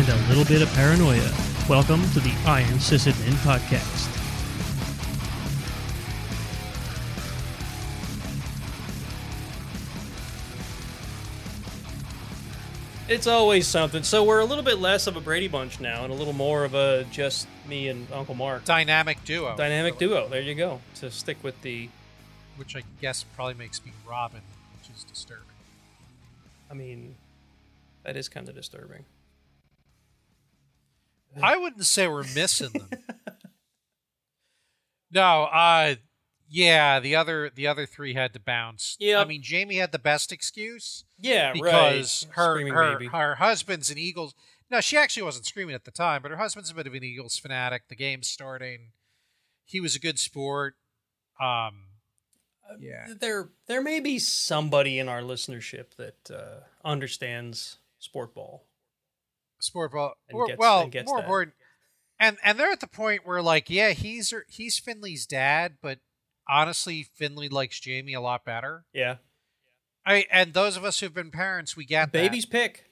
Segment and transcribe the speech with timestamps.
[0.00, 1.30] ops, and a little bit of paranoia.
[1.68, 4.08] Welcome to the Iron Sysadmin Podcast.
[13.08, 14.04] It's always something.
[14.04, 16.64] So we're a little bit less of a Brady Bunch now, and a little more
[16.64, 19.56] of a just me and Uncle Mark Dynamic duo.
[19.56, 20.28] dynamic duo.
[20.28, 20.80] There you go.
[20.96, 21.88] To stick with the,
[22.56, 24.42] Which I guess probably makes me Robin,
[24.78, 25.44] which is disturbing.
[26.70, 27.16] I mean,
[28.04, 29.04] that is kind of disturbing.
[31.42, 32.88] I wouldn't say we're missing them.
[35.10, 35.94] no, uh
[36.52, 38.96] yeah, the other the other three had to bounce.
[38.98, 39.20] Yeah.
[39.20, 42.34] I mean Jamie had the best excuse Yeah, because right.
[42.36, 43.06] her Screaming her, baby.
[43.08, 44.34] her husband's an Eagles
[44.70, 47.02] no, she actually wasn't screaming at the time, but her husband's a bit of an
[47.02, 47.88] Eagles fanatic.
[47.88, 48.92] The game's starting.
[49.64, 50.74] He was a good sport.
[51.40, 51.84] Um
[52.78, 53.06] yeah.
[53.20, 58.64] there there may be somebody in our listenership that uh, understands sport ball.
[59.60, 60.14] Sport ball.
[60.32, 61.24] Or- gets- well, more that.
[61.24, 61.54] important,
[62.18, 65.98] and and they're at the point where like, yeah, he's er, he's Finley's dad, but
[66.48, 68.84] honestly, Finley likes Jamie a lot better.
[68.92, 69.16] Yeah,
[70.04, 72.12] I and those of us who've been parents, we get that.
[72.12, 72.86] babies pick.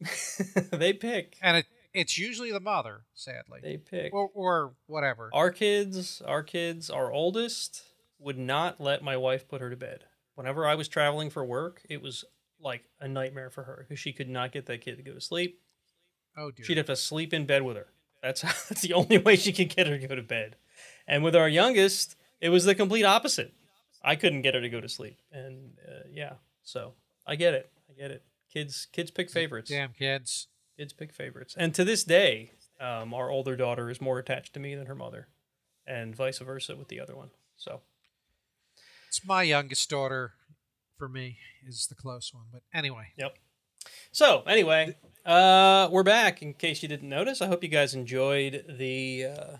[0.72, 1.36] they pick.
[1.42, 4.14] and it it's usually the mother, sadly, They pick.
[4.14, 5.28] or or whatever.
[5.32, 7.82] Our kids, our kids, our oldest
[8.18, 10.04] would not let my wife put her to bed.
[10.34, 12.24] Whenever I was traveling for work, it was
[12.60, 15.20] like a nightmare for her because she could not get that kid to go to
[15.20, 15.60] sleep.
[16.36, 16.64] Oh dear.
[16.64, 17.88] She'd have to sleep in bed with her.
[18.22, 20.56] That's that's the only way she could get her to go to bed.
[21.06, 23.52] And with our youngest, it was the complete opposite.
[24.02, 26.94] I couldn't get her to go to sleep, and uh, yeah, so
[27.26, 27.70] I get it.
[27.88, 28.22] I get it.
[28.52, 29.70] Kids, kids pick favorites.
[29.70, 30.48] Damn kids.
[30.76, 31.54] Kids pick favorites.
[31.56, 34.94] And to this day, um, our older daughter is more attached to me than her
[34.94, 35.28] mother,
[35.86, 37.30] and vice versa with the other one.
[37.56, 37.80] So
[39.08, 40.32] It's my youngest daughter.
[40.98, 42.44] For me, is the close one.
[42.52, 43.36] But anyway, Yep.
[44.12, 46.42] So anyway, uh, we're back.
[46.42, 49.56] In case you didn't notice, I hope you guys enjoyed the uh,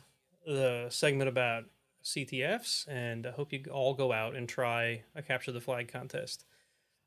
[0.47, 1.65] the segment about
[2.05, 6.45] CTFs, and I hope you all go out and try a capture the flag contest.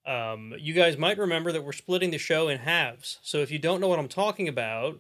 [0.06, 3.18] Um, you guys might remember that we're splitting the show in halves.
[3.24, 5.00] So if you don't know what I'm talking about,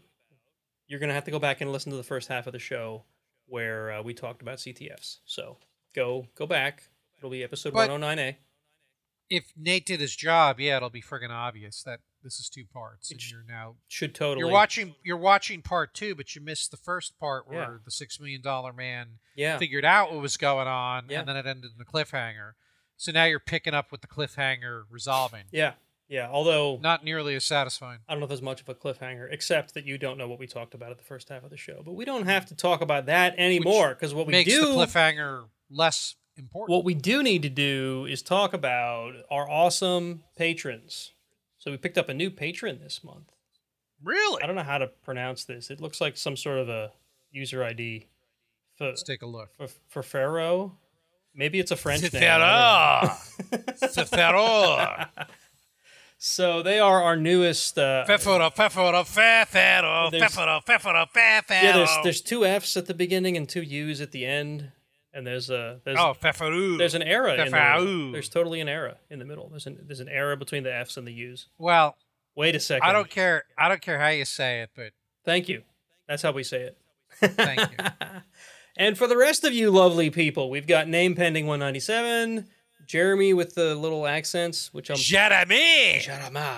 [0.87, 3.03] you're gonna have to go back and listen to the first half of the show
[3.47, 5.19] where uh, we talked about CTFs.
[5.25, 5.57] So
[5.95, 6.83] go go back.
[7.17, 8.35] It'll be episode But- 109A.
[9.29, 13.09] if Nate did his job, yeah, it'll be friggin' obvious that this is two parts,
[13.11, 14.95] and sh- you're now Should totally You're watching.
[15.03, 17.77] You're watching part two, but you missed the first part where Yeah.
[17.85, 21.19] the six million dollar man yeah figured out what was going on, Yeah.
[21.19, 22.53] and then it ended in a cliffhanger.
[22.97, 25.43] So now you're picking up with the cliffhanger resolving.
[25.51, 25.73] Yeah,
[26.07, 26.27] yeah.
[26.29, 27.99] Although Not nearly as satisfying.
[28.07, 30.39] I don't know if there's much of a cliffhanger, except that you don't know what
[30.39, 31.81] we talked about at the first half of the show.
[31.85, 35.47] But we don't have to talk about that anymore because what we do, the cliffhanger
[35.69, 36.69] less important.
[36.69, 41.11] what we do need to do is talk about our awesome patrons.
[41.65, 43.31] So we picked up a new patron this month.
[44.03, 44.43] really?
[44.43, 45.71] I don't know how to pronounce this.
[45.71, 46.91] It looks like some sort of a
[47.31, 48.05] user ID
[48.75, 49.55] for Let's take a look.
[49.57, 50.77] for, for Pharaoh.
[51.33, 52.21] Maybe it's a French name.
[52.21, 53.11] Know.
[56.17, 57.77] So they are our newest.
[57.77, 61.49] Uh, Fefero, Fefero, Fefero, Fefero, Fefero, Fefero.
[61.49, 64.71] yeah, there's there's two F's at the beginning and two U's at the end,
[65.15, 66.77] and there's a there's Oh, Fefero.
[66.77, 69.49] there's an era in the There's totally an era in the middle.
[69.49, 71.47] There's an there's an era between the F's and the U's.
[71.57, 71.95] Well,
[72.35, 72.87] Wait a second.
[72.87, 73.45] I don't care.
[73.57, 74.91] I don't care how you say it, but
[75.23, 75.63] Thank you.
[76.07, 76.77] That's how we say it.
[77.35, 77.77] thank you.
[78.77, 82.45] And for the rest of you lovely people, we've got name pending 197,
[82.85, 86.01] Jeremy with the little accents, which I'm Jeremy.
[86.01, 86.57] Jarama.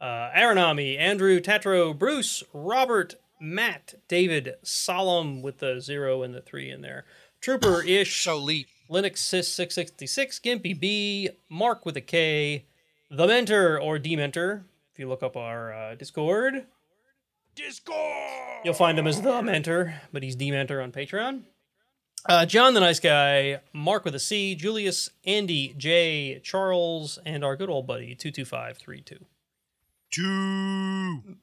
[0.00, 6.70] Uh, Aronami, Andrew, Tatro, Bruce, Robert, Matt, David, Solemn with the zero and the three
[6.70, 7.04] in there.
[7.46, 8.66] Trooper ish, So leap.
[8.90, 12.64] Linux Sys 666, Gimpy B, Mark with a K,
[13.08, 14.64] The Mentor or Dementor.
[14.92, 16.66] If you look up our uh, Discord,
[17.54, 18.64] Discord.
[18.64, 21.42] you'll find him as The Mentor, but he's Dementor on Patreon.
[22.28, 27.54] Uh, John the Nice Guy, Mark with a C, Julius, Andy, Jay, Charles, and our
[27.54, 29.24] good old buddy 22532.
[30.10, 31.36] Two.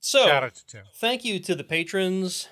[0.00, 0.80] So, Shout out to two.
[0.96, 2.48] thank you to the patrons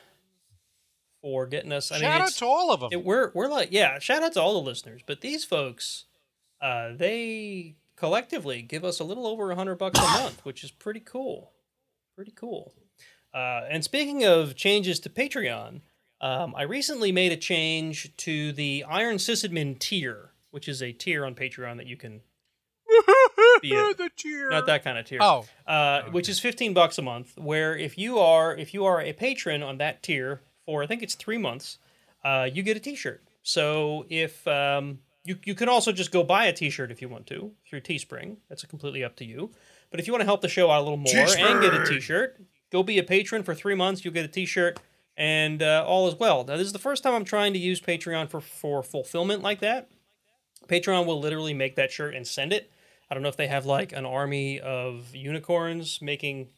[1.25, 1.91] for getting us.
[1.91, 2.91] I Shout mean, out to all of them.
[2.93, 3.99] it, we're we're like yeah.
[3.99, 6.05] Shout out to all the listeners, but these folks,
[6.61, 10.71] uh, they collectively give us a little over a hundred bucks a month, which is
[10.71, 11.53] pretty cool.
[12.15, 12.75] Pretty cool.
[13.33, 15.81] Uh, and speaking of changes to Patreon,
[16.21, 21.25] um, I recently made a change to the Iron Sysadmin tier, which is a tier
[21.25, 22.21] on Patreon that you can
[23.63, 24.51] the cheer.
[24.51, 27.97] not that kind of tier Oh, uh, which is 15 bucks a month where if
[27.97, 31.39] you are if you are a patron on that tier for i think it's three
[31.39, 31.79] months
[32.25, 36.47] uh, you get a t-shirt so if um, you, you can also just go buy
[36.47, 39.51] a t-shirt if you want to through teespring that's completely up to you
[39.91, 41.79] But if you want to help the show out a little more and get a
[41.79, 41.89] Teespring.
[41.89, 42.41] T-shirt,
[42.73, 44.05] go be a patron for three months.
[44.05, 44.81] You'll get a T-shirt
[45.17, 46.45] and uh, all is well.
[46.45, 49.61] Now, this is the first time I'm trying to use Patreon for for fulfillment like
[49.61, 49.89] that.
[50.67, 52.73] Patreon will literally make that shirt and send it.
[53.09, 56.49] I don't know if they have like an army of unicorns making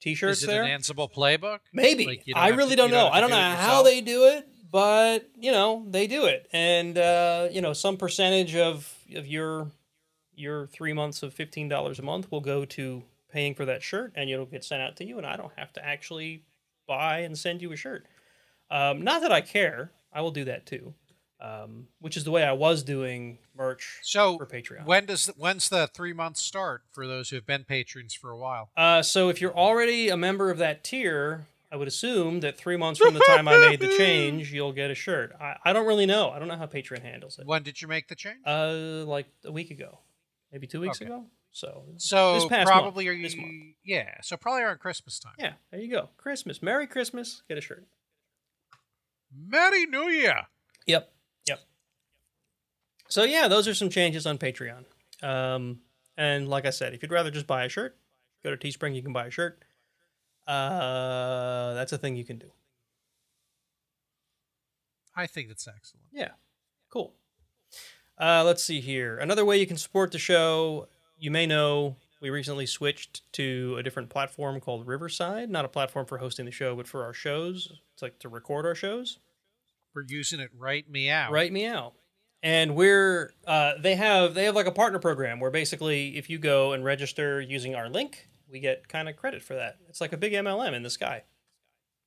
[0.00, 0.62] T-shirts Is it there.
[0.64, 1.58] an Ansible playbook?
[1.72, 2.06] Maybe.
[2.06, 3.04] Like, I really to- don't know.
[3.04, 6.26] don't I don't know do it how they do it, but you know they do
[6.26, 9.70] it, and uh, you know some percentage of of your
[10.34, 13.02] your three months of fifteen dollars a month will go to
[13.32, 15.72] paying for that shirt, and it'll get sent out to you, and I don't have
[15.74, 16.44] to actually
[16.86, 18.06] buy and send you a shirt.
[18.70, 19.90] Um, not that I care.
[20.12, 20.94] I will do that too,
[21.40, 24.84] um, which is the way I was doing merch So for Patreon.
[24.86, 28.36] when does when's the three months start for those who have been patrons for a
[28.38, 28.70] while?
[28.76, 32.76] Uh, so if you're already a member of that tier, I would assume that three
[32.76, 35.32] months from the time I made the change, you'll get a shirt.
[35.40, 36.30] I, I don't really know.
[36.30, 37.46] I don't know how Patreon handles it.
[37.46, 38.38] When did you make the change?
[38.46, 39.98] Uh, like a week ago,
[40.50, 41.06] maybe two weeks Okay.
[41.06, 41.26] ago.
[41.50, 43.22] So so probably month, are you?
[43.22, 43.52] this month.
[43.84, 45.32] Yeah, so probably around Christmas time.
[45.38, 46.08] yeah, there you go.
[46.16, 47.42] Christmas, Merry Christmas.
[47.48, 47.86] Get a shirt.
[49.34, 50.42] Merry New Year.
[50.86, 51.12] Yep.
[53.08, 54.84] So yeah, those are some changes on Patreon.
[55.22, 55.80] Um,
[56.16, 57.96] and like I said, if you'd rather just buy a shirt,
[58.44, 58.94] go to Teespring.
[58.94, 59.62] You can buy a shirt.
[60.46, 62.50] Uh, that's a thing you can do.
[65.14, 66.06] I think that's excellent.
[66.12, 66.30] Yeah,
[66.90, 67.14] cool.
[68.18, 69.18] Uh, let's see here.
[69.18, 70.88] Another way you can support the show,
[71.18, 75.50] you may know we recently switched to a different platform called Riverside.
[75.50, 77.72] Not a platform for hosting the show, but for our shows.
[77.92, 79.18] It's like to record our shows.
[79.94, 81.30] We're using it right me out.
[81.30, 81.94] Write me out.
[82.42, 86.38] And we're uh, they have they have like a partner program where basically if you
[86.38, 89.78] go and register using our link, we get kind of credit for that.
[89.88, 91.24] It's like a big MLM in the sky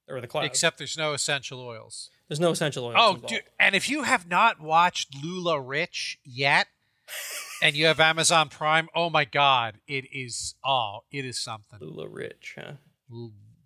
[0.07, 0.45] or the cloud.
[0.45, 2.09] Except there's no essential oils.
[2.27, 2.95] there's no essential oils.
[2.97, 3.27] Oh, involved.
[3.27, 3.43] dude!
[3.59, 6.67] And if you have not watched LuLaRich yet,
[7.61, 11.79] and you have Amazon Prime, oh my God, it is oh, it is something.
[11.79, 12.73] LuLaRich, huh?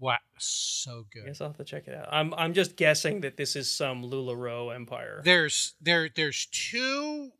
[0.05, 1.21] What so good.
[1.21, 1.27] I good.
[1.29, 2.07] guess I'll have to check it out.
[2.11, 5.21] I'm I'm just guessing that this is some LuLaRoe empire.
[5.23, 7.31] There's there there's two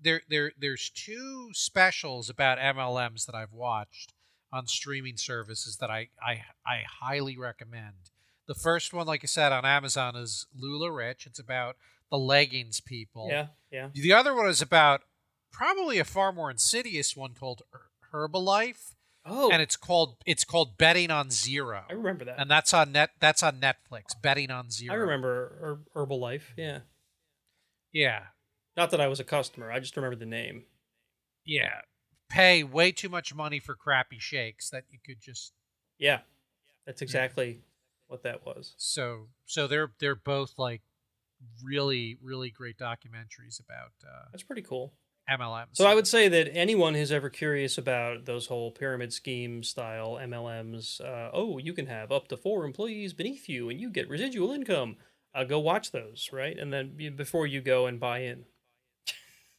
[0.00, 4.12] there there there's two specials about MLMs that I've watched
[4.52, 8.12] on streaming services that I I I highly recommend.
[8.46, 11.26] The first one, like I said, on Amazon is LuLaRich.
[11.26, 11.76] It's about
[12.10, 13.26] the leggings people.
[13.28, 13.88] yeah, yeah.
[13.92, 15.00] The other one is about
[15.50, 17.62] probably a far more insidious one called
[18.12, 18.92] Herbalife,
[19.26, 22.38] Oh, and it's called it's called Betting on Zero, I remember that.
[22.38, 24.20] and that's on net that's on Netflix.
[24.20, 24.94] Betting on Zero.
[24.94, 26.42] I remember Her- Herbalife.
[26.56, 26.80] Yeah,
[27.92, 28.24] Yeah,
[28.76, 29.70] not that I was a customer.
[29.70, 30.64] I just remember the name.
[31.44, 31.80] yeah.
[32.30, 35.52] Pay way too much money for crappy shakes that you could just
[35.98, 36.20] Yeah,
[36.86, 37.60] that's exactly
[38.08, 38.74] what that was.
[38.76, 40.82] so so they're they're both like
[41.62, 44.94] really really great documentaries about uh, That's pretty cool.
[45.30, 45.68] MLMs.
[45.72, 50.18] So I would say that anyone who's ever curious about those whole pyramid scheme style
[50.20, 54.08] MLMs, uh, oh, you can have up to four employees beneath you and you get
[54.08, 54.96] residual income.
[55.34, 56.56] Uh, go watch those, right?
[56.58, 58.44] And then before you go and buy in.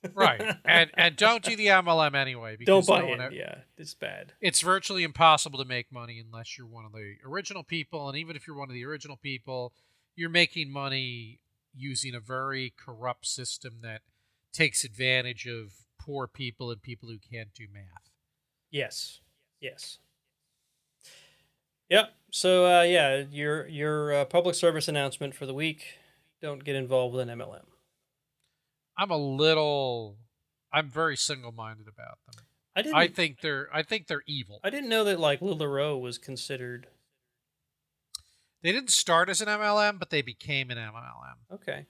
[0.14, 2.56] right, and and don't do the MLM anyway.
[2.56, 4.34] Because Don't buy no e- Yeah, it's bad.
[4.40, 8.36] it's virtually impossible to make money unless you're one of the original people and even
[8.36, 9.74] if you're one of the original people
[10.16, 11.40] you're making money
[11.76, 14.02] using a very corrupt system that
[14.56, 18.10] takes advantage of poor people and people who can't do math
[18.72, 19.22] Yes.
[19.62, 20.00] Yes.
[21.90, 22.14] Yep.
[22.32, 25.86] So uh, yeah, your your uh, public service announcement for the week:
[26.42, 27.66] don't get involved with an MLM.
[28.98, 30.18] i'm a little
[30.74, 32.44] i'm very single-minded about them
[32.76, 32.96] I didn't.
[32.98, 36.88] i think they're i think they're evil I didn't know that like LuLaRoe was considered.
[38.64, 41.86] they didn't start as an mlm but they became an mlm Okay.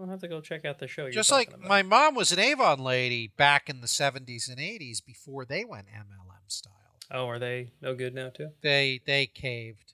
[0.00, 1.10] I'll have to go check out the show.
[1.10, 1.60] Just like about.
[1.68, 5.86] my mom was an avon lady back in the 70s and 80s before they went
[5.88, 6.72] mlm style
[7.10, 8.48] Oh, are they no good now too?
[8.62, 9.92] they they caved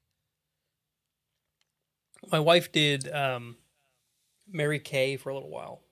[2.31, 3.57] My wife did um,
[4.49, 5.83] Mary Kay for a little while.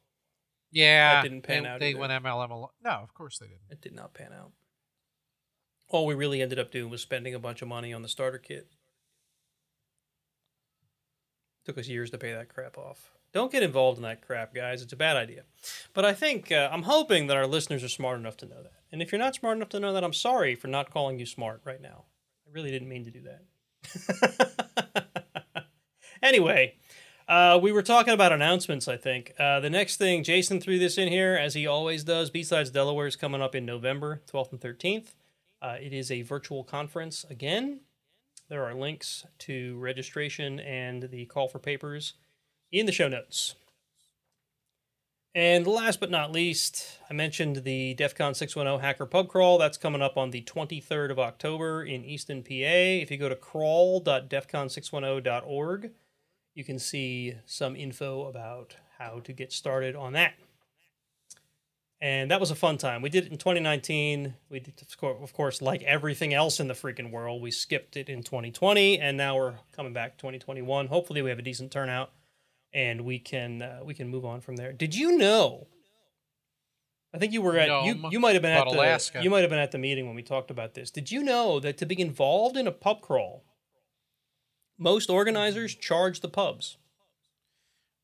[0.73, 1.99] Yeah, It didn't pan they, out They either.
[2.01, 2.51] went MLM.
[2.51, 3.61] Al- no, of course they didn't.
[3.71, 4.53] It did not pan out.
[5.89, 8.39] All we really ended up doing was spending a bunch of money on the starter
[8.39, 8.69] kit.
[11.65, 13.11] Took us years to pay that crap off.
[13.37, 14.81] Don't get involved in that crap, guys.
[14.81, 15.43] It's a bad idea.
[15.93, 18.73] But I think, uh, I'm hoping that our listeners are smart enough to know that.
[18.91, 21.27] And if you're not smart enough to know that, I'm sorry for not calling you
[21.27, 22.05] smart right now.
[22.47, 25.17] I really didn't mean to do that.
[26.23, 26.77] anyway,
[27.29, 29.35] uh, we were talking about announcements, I think.
[29.39, 32.31] Uh, the next thing, Jason threw this in here, as he always does.
[32.31, 35.09] B-Sides Delaware is coming up in November 12th and 13th.
[35.61, 37.81] Uh, it is a virtual conference again.
[38.49, 42.15] There are links to registration and the call for papers
[42.73, 43.55] in the show notes.
[45.35, 49.59] And last but not least, I mentioned the DEF CON 610 Hacker Pub Crawl.
[49.59, 52.49] That's coming up on the 23rd of October in Easton, PA.
[52.51, 55.91] If you go to crawl.defcon610.org,
[56.55, 60.33] you can see some info about how to get started on that.
[62.01, 63.03] And that was a fun time.
[63.03, 64.33] We did it in 2019.
[64.49, 68.23] We did, of course, like everything else in the freaking world, we skipped it in
[68.23, 70.87] 2020, and now we're coming back 2021.
[70.87, 72.13] Hopefully, we have a decent turnout
[72.77, 74.73] and we can uh, we can move on from there.
[74.73, 75.67] Did you know?
[77.15, 79.23] I think you were at you you might have been at the Alaska.
[79.23, 80.91] you might have been at the meeting when we talked about this.
[80.91, 83.45] Did you know that to be involved in a pub crawl,
[84.79, 86.77] most organizers charge the pubs?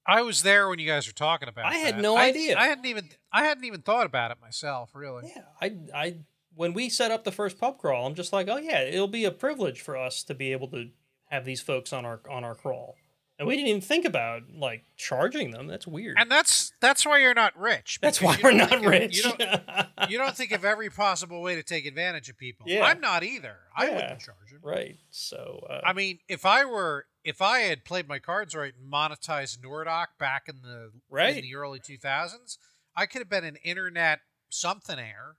[0.07, 1.67] I was there when you guys were talking about.
[1.67, 1.77] It.
[1.77, 2.57] I had no I, idea.
[2.57, 4.93] I hadn't even I hadn't even thought about it myself.
[4.95, 5.31] Really.
[5.37, 6.17] Yeah, I I
[6.55, 9.27] when we set up the first pub crawl, I'm just like, oh yeah, it'll be
[9.27, 10.89] a privilege for us to be able to
[11.29, 12.97] have these folks on our on our crawl.
[13.43, 15.67] And we didn't even think about like charging them.
[15.67, 16.17] That's weird.
[16.17, 17.99] And that's that's why you're not rich.
[18.01, 19.17] That's why we're not rich.
[19.17, 19.43] you, don't,
[20.09, 22.67] you don't think of every possible way to take advantage of people.
[22.69, 22.85] Yeah.
[22.85, 23.57] I'm not either.
[23.77, 23.95] I yeah.
[23.95, 24.61] wouldn't charge them.
[24.63, 24.97] Right.
[25.11, 28.93] So uh, I mean, if I were if I had played my cards right and
[28.93, 31.37] monetized Nordock back in the right.
[31.37, 32.59] in the early 2000s,
[32.95, 34.21] I could have been an internet
[34.51, 35.35] something air.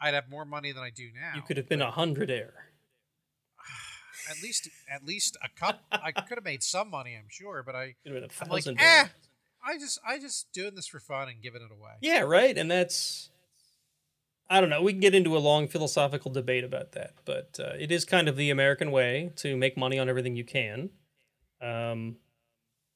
[0.00, 1.32] I'd have more money than I do now.
[1.34, 2.67] You could have been a hundred air
[4.30, 5.82] at least at least a cup.
[5.92, 9.06] I could have made some money, I'm sure, but I I'm like, eh,
[9.64, 11.92] I just I just doing this for fun and giving it away.
[12.00, 12.56] Yeah, right.
[12.56, 13.30] And that's
[14.50, 14.82] I don't know.
[14.82, 18.28] We can get into a long philosophical debate about that, but uh, it is kind
[18.28, 20.90] of the American way to make money on everything you can.
[21.60, 22.16] Um,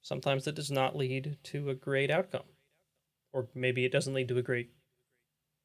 [0.01, 2.45] sometimes that does not lead to a great outcome,
[3.33, 4.71] or maybe it doesn't lead to a great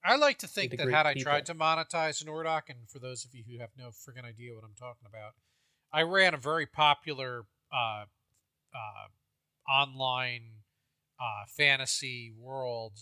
[0.07, 3.35] I like to think that had I tried to monetize Nordock, and for those of
[3.35, 5.33] you who have no friggin' idea what I'm talking about,
[5.91, 8.05] I ran a very popular uh,
[8.73, 10.63] uh, online
[11.19, 12.93] uh, fantasy world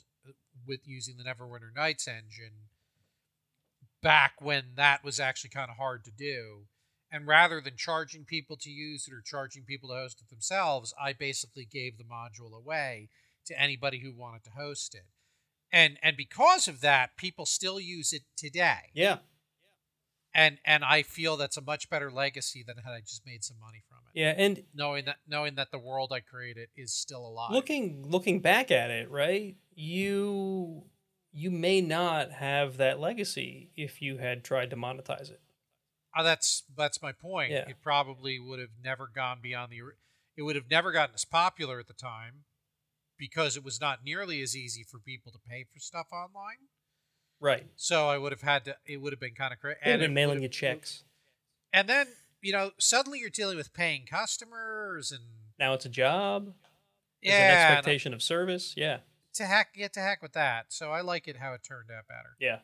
[0.68, 2.70] with using the Neverwinter Nights engine
[4.01, 6.65] back when that was actually kind of hard to do.
[7.12, 10.94] And rather than charging people to use it or charging people to host it themselves,
[11.01, 13.10] I basically gave the module away
[13.46, 15.06] to anybody who wanted to host it
[15.75, 18.92] and and because of that, people still use it today.
[18.94, 19.18] Yeah.
[20.36, 23.58] And and I feel that's a much better legacy than had I just made some
[23.58, 24.20] money from it.
[24.20, 27.51] Yeah, and knowing that knowing that the world I created is still alive.
[27.51, 29.56] Looking looking back at it, right?
[29.74, 30.84] You
[31.32, 35.39] you may not have that legacy if you had tried to monetize it.
[36.18, 37.51] Oh, that's that's my point.
[37.51, 37.70] Yeah.
[37.70, 39.80] It probably would have never gone beyond the.
[40.38, 42.44] It would have never gotten as popular at the time
[43.18, 46.68] because it was not nearly as easy for people to pay for stuff online.
[47.39, 47.65] Right.
[47.75, 48.75] So I would have had to.
[48.86, 49.80] It would have been kind of crazy.
[49.84, 51.04] And been mailing you checks.
[51.74, 52.08] And then
[52.42, 55.22] you know suddenly you're dealing with paying customers and
[55.60, 56.54] now it's a job.
[57.22, 57.72] There's yeah.
[57.72, 58.74] An expectation of service.
[58.77, 59.00] Yeah.
[59.36, 60.68] To heck, get to heck with that.
[60.70, 62.36] So I like it how it turned out better.
[62.39, 62.60] Yeah.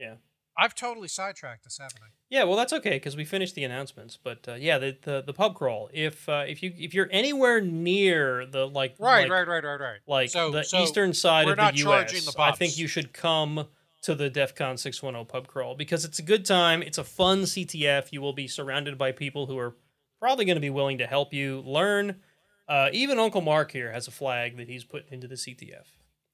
[0.00, 0.14] Yeah.
[0.58, 2.08] I've totally sidetracked this, haven't I?
[2.30, 4.18] Yeah, well, that's okay because we finished the announcements.
[4.22, 5.90] But uh, yeah, the, the the pub crawl.
[5.92, 9.80] If uh, if you if you're anywhere near the like right like, right right right
[9.80, 13.12] right like so, the so eastern side of the U.S., the I think you should
[13.12, 13.66] come
[14.06, 16.80] to the DEF CON 610 pub crawl because it's a good time.
[16.80, 18.12] It's a fun CTF.
[18.12, 19.74] You will be surrounded by people who are
[20.20, 22.20] probably going to be willing to help you learn.
[22.68, 25.86] Uh, even Uncle Mark here has a flag that he's put into the CTF.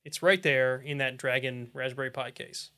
[0.04, 2.72] It's right there in that Dragon Raspberry Pi case.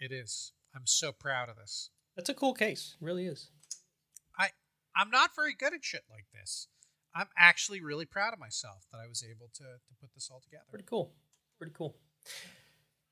[0.00, 0.54] It is.
[0.74, 1.90] I'm so proud of this.
[2.16, 2.96] That's a cool case.
[3.00, 3.50] It really is.
[4.36, 4.48] I
[4.96, 6.66] I'm not very good at shit like this.
[7.14, 10.40] I'm actually really proud of myself that I was able to to put this all
[10.40, 10.64] together.
[10.68, 11.12] Pretty cool.
[11.58, 11.96] Pretty cool.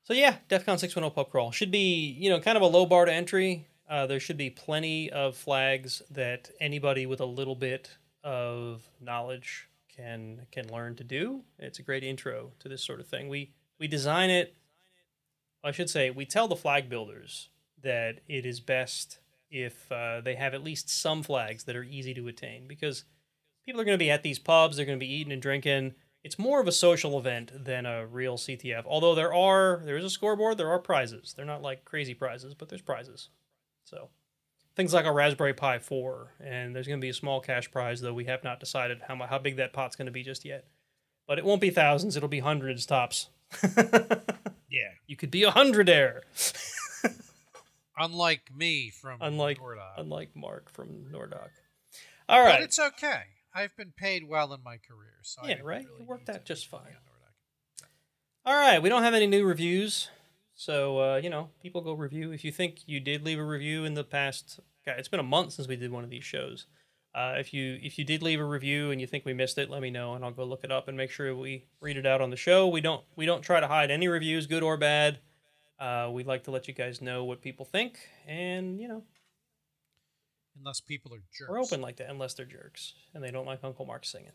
[0.09, 2.87] So yeah, DEF CON 610 pub crawl should be, you know, kind of a low
[2.87, 3.67] bar to entry.
[3.87, 7.91] Uh, there should be plenty of flags that anybody with a little bit
[8.25, 11.43] of knowledge can can learn to do.
[11.59, 13.29] It's a great intro to this sort of thing.
[13.29, 14.57] We we design it
[15.62, 17.50] I should say, we tell the flag builders
[17.83, 19.19] that it is best
[19.50, 23.05] if uh, they have at least some flags that are easy to attain because
[23.67, 25.95] people are going to be at these pubs, they're going to be eating and drinking.
[26.25, 28.85] It's more of a social event than a real CTF.
[28.87, 31.35] Although there are there is a scoreboard, there are prizes.
[31.37, 33.29] They're not like crazy prizes, but there's prizes.
[33.85, 34.09] So
[34.77, 38.01] things like a Raspberry Pi 4, and there's going to be a small cash prize,
[38.01, 40.67] though we have not decided how how big that pot's going to be just yet.
[41.27, 43.29] But it won't be thousands; it'll be hundreds tops.
[44.71, 44.91] Yeah.
[45.07, 46.23] You could be a hundred air.
[47.99, 49.95] unlike me from unlike Nordock.
[49.97, 51.51] unlike Mark from Nordock.
[52.29, 52.57] All right.
[52.59, 53.23] But it's okay.
[53.59, 55.85] I've been paid well in my career, so yeah, right.
[55.85, 56.95] Really it worked out just fine.
[58.47, 60.11] All right, we don't have any new reviews,
[60.55, 62.31] so uh, you know, people go review.
[62.31, 65.25] If you think you did leave a review in the past, okay, it's been a
[65.25, 66.67] month since we did one of these shows.
[67.12, 69.69] Uh, if you if you did leave a review and you think we missed it,
[69.69, 72.07] let me know and I'll go look it up and make sure we read it
[72.07, 72.69] out on the show.
[72.69, 75.19] We don't we don't try to hide any reviews, good or bad.
[75.81, 79.03] Uh, we'd like to let you guys know what people think, and you know
[80.59, 81.49] Unless people are jerks.
[81.50, 84.33] we're open like that, unless they're jerks and they don't like Uncle Mark singing.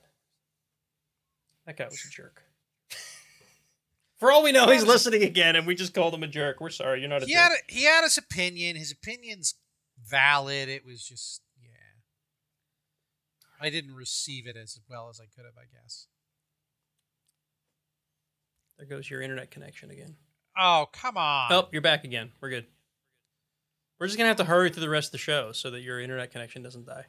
[1.65, 2.44] That guy was a jerk.
[4.20, 6.62] For all we know, he's listening again, and we just called him a jerk.
[6.62, 7.42] We're sorry, you're not a He jerk.
[7.42, 8.75] had a, he had his opinion.
[8.77, 9.56] His opinion's
[10.06, 10.70] valid.
[10.70, 11.70] It was just yeah.
[13.60, 16.08] I didn't receive it as well as I could have, I guess.
[18.77, 20.15] There goes your internet connection again.
[20.58, 21.51] Oh come on!
[21.51, 22.32] Oh, you're back again.
[22.42, 22.65] We're good.
[24.00, 26.00] We're just gonna have to hurry through the rest of the show so that your
[26.00, 27.06] internet connection doesn't die.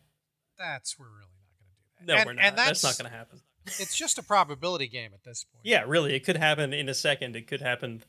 [0.59, 2.13] That's we're really not going to do that.
[2.13, 2.45] No, and, we're not.
[2.45, 3.41] And that's, that's, not gonna happen.
[3.67, 5.65] It's just a probability game at this point.
[5.65, 7.35] Yeah, really, it could happen in a second.
[7.35, 8.03] It could happen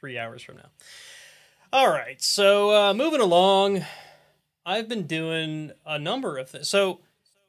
[0.00, 0.70] three hours from now.
[1.72, 3.84] All right, so uh, moving along,
[4.64, 6.68] I've been doing a number of things.
[6.68, 7.00] So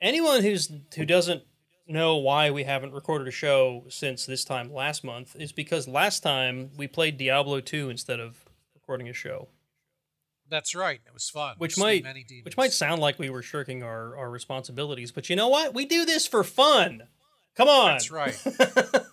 [0.01, 1.43] anyone who's who doesn't
[1.87, 6.23] know why we haven't recorded a show since this time last month is because last
[6.23, 9.47] time we played Diablo 2 instead of recording a show.
[10.49, 11.01] That's right.
[11.05, 11.55] It was fun.
[11.57, 12.05] which might
[12.43, 15.73] which might sound like we were shirking our, our responsibilities, but you know what?
[15.73, 17.03] We do this for fun.
[17.55, 17.93] Come on.
[17.93, 18.37] That's right.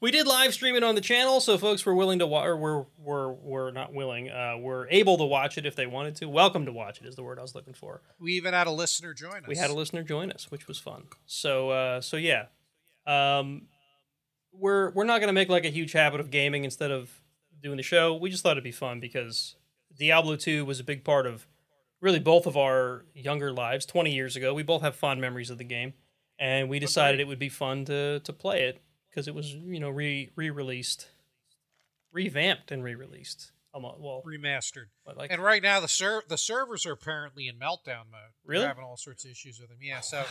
[0.00, 2.56] we did live stream it on the channel, so folks were willing to watch, or
[2.56, 6.28] were were were not willing, uh, were able to watch it if they wanted to.
[6.28, 8.00] Welcome to watch it is the word I was looking for.
[8.18, 9.48] We even had a listener join us.
[9.48, 11.04] We had a listener join us, which was fun.
[11.26, 12.46] So uh, so yeah,
[13.06, 13.68] um,
[14.52, 17.10] we're we're not gonna make like a huge habit of gaming instead of
[17.62, 18.14] doing the show.
[18.14, 19.56] We just thought it'd be fun because
[19.98, 21.46] Diablo two was a big part of
[22.00, 23.86] really both of our younger lives.
[23.86, 25.94] Twenty years ago, we both have fond memories of the game,
[26.38, 28.80] and we decided it would be fun to to play it
[29.10, 31.08] because it was you know re re released,
[32.12, 33.52] revamped and re released.
[33.74, 34.86] Um, well, remastered.
[35.16, 38.32] like And right now the ser- the servers are apparently in meltdown mode.
[38.44, 38.66] We're Really?
[38.66, 39.78] having all sorts of issues with them.
[39.80, 40.00] Yeah.
[40.00, 40.24] So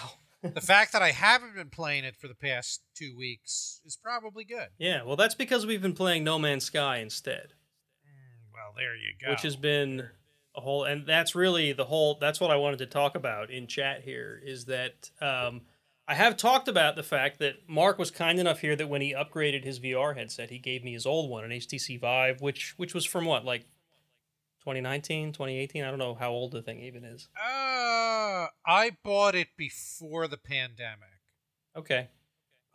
[0.44, 4.44] the fact that I haven't been playing it for the past two weeks is probably
[4.44, 4.68] good.
[4.78, 7.54] yeah, well, that's because we've been playing No Man's Sky instead.
[8.76, 9.32] There you go.
[9.32, 10.10] which has been
[10.56, 13.68] a whole and that's really the whole that's what i wanted to talk about in
[13.68, 15.62] chat here is that um,
[16.10, 19.14] i have talked about the fact that mark was kind enough here that when he
[19.14, 22.94] upgraded his vr headset he gave me his old one an htc vive which which
[22.94, 23.62] was from what like
[24.66, 29.50] 2019 2018 i don't know how old the thing even is Uh, I bought it
[29.58, 31.22] before the pandemic.
[31.78, 32.10] okay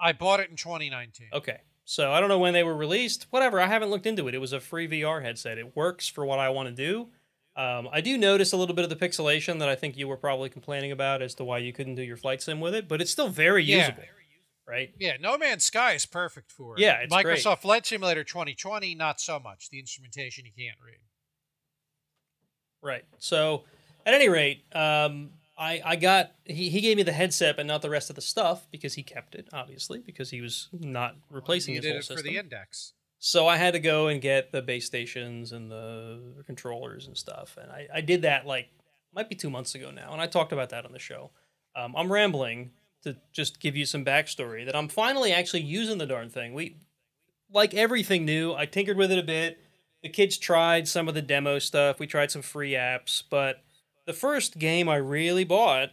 [0.00, 1.28] I bought it in 2019.
[1.34, 4.34] okay so i don't know when they were released whatever i haven't looked into it
[4.34, 7.08] it was a free vr headset it works for what i want to do
[7.56, 10.18] um, I do notice a little bit of the pixelation that I think you were
[10.18, 13.00] probably complaining about as to why you couldn't do your flight sim with it, but
[13.00, 13.78] it's still very Yeah.
[13.78, 14.02] usable,
[14.68, 14.92] right?
[14.98, 16.80] Yeah, No Man's Sky is perfect for it.
[16.80, 17.24] Yeah, it's great.
[17.38, 19.70] Microsoft Flight Simulator 2020, not so much.
[19.70, 20.98] The instrumentation you can't read.
[22.82, 23.06] Right.
[23.18, 23.64] So,
[24.04, 27.82] at any rate, um, I I got he, he gave me the headset, but not
[27.82, 31.74] the rest of the stuff because he kept it, obviously, because he was not replacing
[31.74, 32.16] you his did whole it system.
[32.18, 32.92] for the index.
[33.18, 37.56] So I had to go and get the base stations and the controllers and stuff,
[37.60, 38.68] and I, I did that like
[39.14, 41.30] might be two months ago now, and I talked about that on the show.
[41.74, 46.06] Um, I'm rambling to just give you some backstory that I'm finally actually using the
[46.06, 46.52] darn thing.
[46.52, 46.76] We
[47.50, 48.52] like everything new.
[48.54, 49.58] I tinkered with it a bit.
[50.02, 51.98] The kids tried some of the demo stuff.
[51.98, 53.62] We tried some free apps, but
[54.06, 55.90] the first game I really bought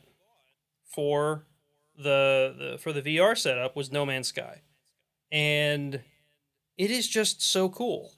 [0.94, 1.46] for
[1.98, 4.62] the, the for the VR setup was No Man's Sky,
[5.32, 6.02] and
[6.78, 8.14] it is just so cool.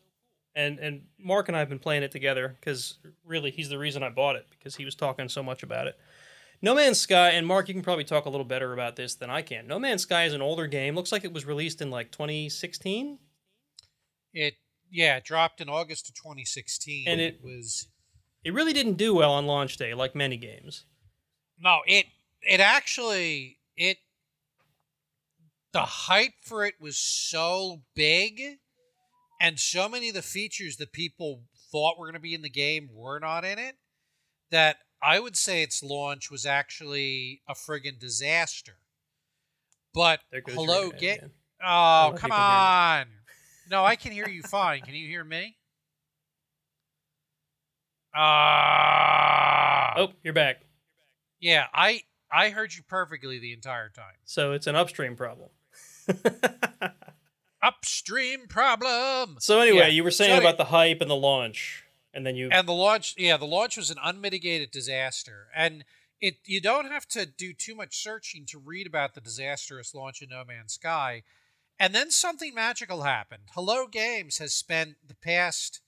[0.56, 4.04] And and Mark and I have been playing it together because really he's the reason
[4.04, 5.98] I bought it because he was talking so much about it.
[6.62, 9.30] No Man's Sky and Mark, you can probably talk a little better about this than
[9.30, 9.68] I can.
[9.68, 10.96] No Man's Sky is an older game.
[10.96, 13.20] Looks like it was released in like 2016.
[14.34, 14.54] It
[14.90, 17.08] yeah, it dropped in August of 2016.
[17.08, 17.88] And it- was
[18.46, 20.86] It really didn't do well on launch day, like many games.
[21.60, 22.06] no, it
[22.44, 23.98] it actually it
[25.74, 28.60] the hype for it was so big
[29.42, 32.50] and so many of the features that people thought were going to be in the
[32.50, 33.76] game were not in it
[34.52, 38.78] that I would say its launch was actually a friggin' disaster.
[39.94, 41.32] But There goes your hello, get
[41.66, 43.08] oh come on!
[43.72, 44.82] No, I can hear you fine.
[44.82, 45.58] Can you hear me?
[48.16, 50.62] Ah, Oh, you're back.
[51.40, 51.68] yeah.
[51.74, 54.16] I I heard you perfectly the entire time.
[54.26, 55.50] So it's an upstream problem.
[57.62, 59.38] Upstream problem.
[59.40, 59.88] so anyway, Yeah.
[59.88, 62.74] you were saying So about the hype and the launch, and then you And the
[62.74, 65.48] launch, yeah, the launch was an unmitigated disaster.
[65.56, 65.84] And
[66.22, 70.22] it you don't have to do too much searching to read about the disastrous launch
[70.22, 71.24] of No Man's Sky.
[71.80, 73.44] And then something magical happened.
[73.56, 75.82] Hello Games has spent the past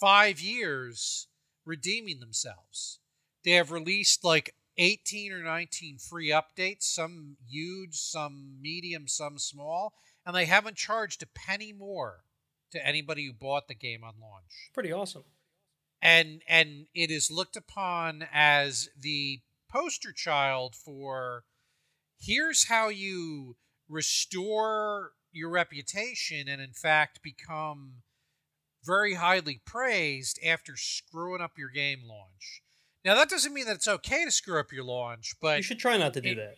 [0.00, 1.26] five years
[1.64, 2.98] redeeming themselves.
[3.44, 9.94] They have released like 18 or 19 free updates, some huge, some medium, some small,
[10.24, 12.24] and they haven't charged a penny more
[12.72, 14.70] to anybody who bought the game on launch.
[14.72, 15.24] Pretty awesome.
[16.02, 21.44] And and it is looked upon as the poster child for
[22.18, 23.56] here's how you
[23.88, 28.02] restore your reputation and in fact become
[28.84, 32.62] very highly praised after screwing up your game launch.
[33.04, 35.78] Now that doesn't mean that it's okay to screw up your launch, but you should
[35.78, 36.56] try not to do it, that.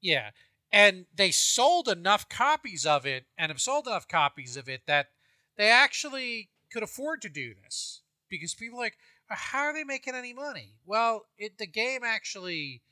[0.00, 0.30] Yeah.
[0.72, 5.08] And they sold enough copies of it and have sold enough copies of it that
[5.56, 8.98] they actually could afford to do this because people are like
[9.30, 10.74] how are they making any money?
[10.86, 12.82] Well, it the game actually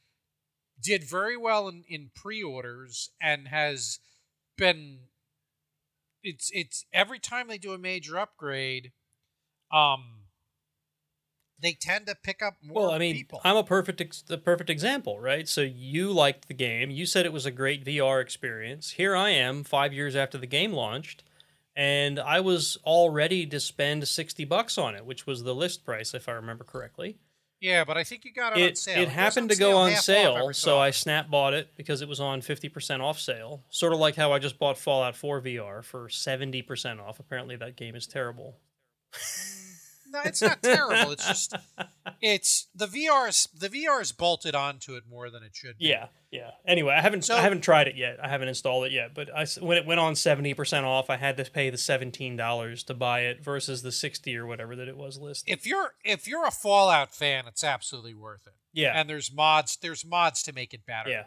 [0.80, 3.98] did very well in, in pre-orders and has
[4.56, 4.98] been
[6.26, 8.92] it's it's every time they do a major upgrade
[9.72, 10.24] um
[11.60, 13.40] they tend to pick up more well i mean people.
[13.44, 15.48] i'm a perfect ex- the perfect example right?
[15.48, 16.90] So you liked the game.
[16.90, 18.92] You said it was a great vr experience.
[18.92, 21.22] Here i am five years after the game launched
[21.76, 25.84] and i was all ready to spend 60 bucks on it which was the list
[25.84, 27.18] price if i remember correctly
[27.60, 29.02] yeah, but I think you got it, it, on sale.
[29.02, 32.40] it happened to go on sale, so I snap bought it because it was on
[32.40, 33.62] 50% off sale.
[33.70, 37.18] Sort of like how I just bought Fallout 4 VR for 70% off.
[37.18, 38.56] Apparently, that game is terrible.
[40.16, 41.12] no, it's not terrible.
[41.12, 41.54] It's just
[42.20, 45.78] it's the VR is the VR is bolted onto it more than it should.
[45.78, 45.86] Be.
[45.86, 46.50] Yeah, yeah.
[46.66, 48.16] Anyway, I haven't So- I haven't tried it yet.
[48.22, 49.14] I haven't installed it yet.
[49.14, 52.94] But I when it went on 70% off, I had to pay the $17 to
[52.94, 55.52] buy it versus the 60 or whatever that it was listed.
[55.52, 58.54] If you're if you're a Fallout fan, it's absolutely worth it.
[58.72, 61.10] Yeah, And there's mods there's mods to make it better.
[61.10, 61.24] yeah.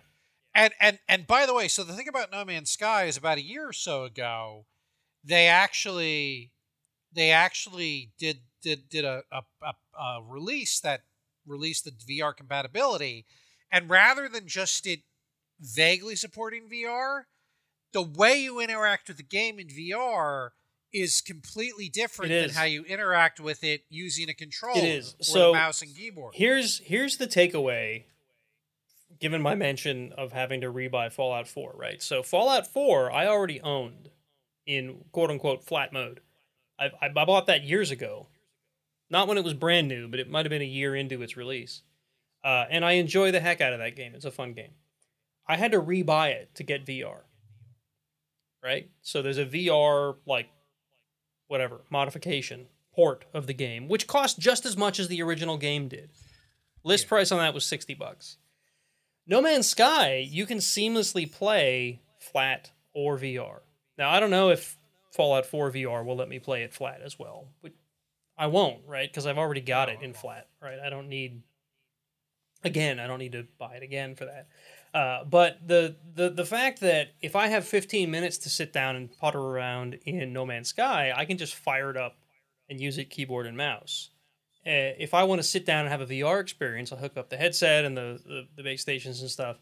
[0.55, 3.37] And and and by the way, so the thing about No Man's Sky is about
[3.37, 4.65] a year or so ago,
[5.23, 6.51] they actually
[7.13, 11.01] they actually did did did a a, a, a release that
[11.45, 13.25] released the VR compatibility,
[13.71, 15.01] and rather than just it
[15.59, 17.23] vaguely supporting VR,
[17.93, 20.49] the way you interact with the game in VR
[20.91, 25.13] is completely different It than how you interact with it using a controller It is.
[25.19, 26.33] or So, mouse and keyboard.
[26.35, 28.05] Here's here's the takeaway
[29.19, 32.01] given my mention of having to rebuy Fallout 4, right?
[32.01, 34.09] So Fallout 4 I already owned
[34.65, 36.21] in quote unquote flat mode.
[36.79, 38.27] I, I bought that years ago.
[39.09, 41.35] Not when it was brand new, but it might have been a year into its
[41.35, 41.81] release.
[42.43, 44.13] Uh, and I enjoy the heck out of that game.
[44.15, 44.71] It's a fun game.
[45.47, 47.21] I had to rebuy it to get VR.
[48.63, 48.89] Right?
[49.01, 50.47] So there's a VR like
[51.47, 55.87] whatever modification port of the game, which cost just as much as the original game
[55.87, 56.09] did.
[56.83, 57.09] List Yeah.
[57.09, 58.37] price on that was 60 bucks.
[59.25, 63.61] No Man's Sky, you can seamlessly play flat or VR.
[63.97, 64.77] Now, I don't know if
[65.11, 67.71] Fallout 4 VR will let me play it flat as well, but
[68.37, 69.09] I won't, right?
[69.09, 70.79] Because I've already got it in flat, right?
[70.79, 71.41] I don't need
[72.63, 74.47] again, I don't need to buy it again for that.
[74.93, 78.95] Uh, but the, the the fact that if I have 15 minutes to sit down
[78.95, 82.17] and putter around in No Man's Sky, I can just fire it up
[82.69, 84.09] and use it keyboard and mouse.
[84.65, 87.29] Uh, if I want to sit down and have a VR experience, I'll hook up
[87.29, 89.57] the headset and the, the, the base stations and stuff,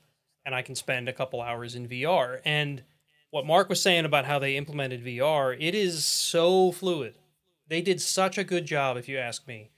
[0.45, 2.41] and I can spend a couple hours in VR.
[2.43, 2.83] And
[3.29, 7.15] what Mark was saying about how they implemented VR, it is so fluid.
[7.67, 9.71] They did such a good job, if you ask me,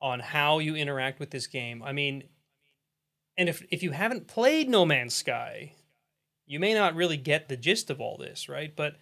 [0.00, 1.82] on how you interact with this game.
[1.82, 2.24] I mean,
[3.36, 5.74] and if if you haven't played No Man's Sky,
[6.46, 8.74] you may not really get the gist of all this, right?
[8.74, 8.96] But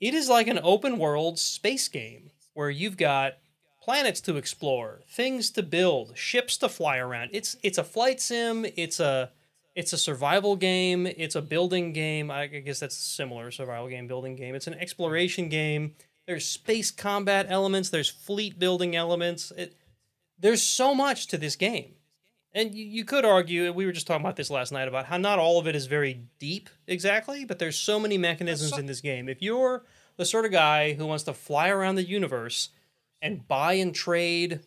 [0.00, 3.34] it is like an open world space game where you've got
[3.82, 7.30] planets to explore, things to build, ships to fly around.
[7.32, 9.30] It's it's a flight sim, it's a
[9.74, 12.30] it's a survival game, it's a building game.
[12.30, 14.54] I guess that's similar survival game, building game.
[14.54, 15.94] It's an exploration game.
[16.26, 19.52] There's space combat elements, there's fleet building elements.
[19.56, 19.76] It
[20.38, 21.94] there's so much to this game.
[22.52, 25.16] And you, you could argue, we were just talking about this last night, about how
[25.16, 28.86] not all of it is very deep exactly, but there's so many mechanisms So- in
[28.86, 29.28] this game.
[29.28, 29.84] If you're
[30.16, 32.68] the sort of guy who wants to fly around the universe
[33.20, 34.60] and buy and trade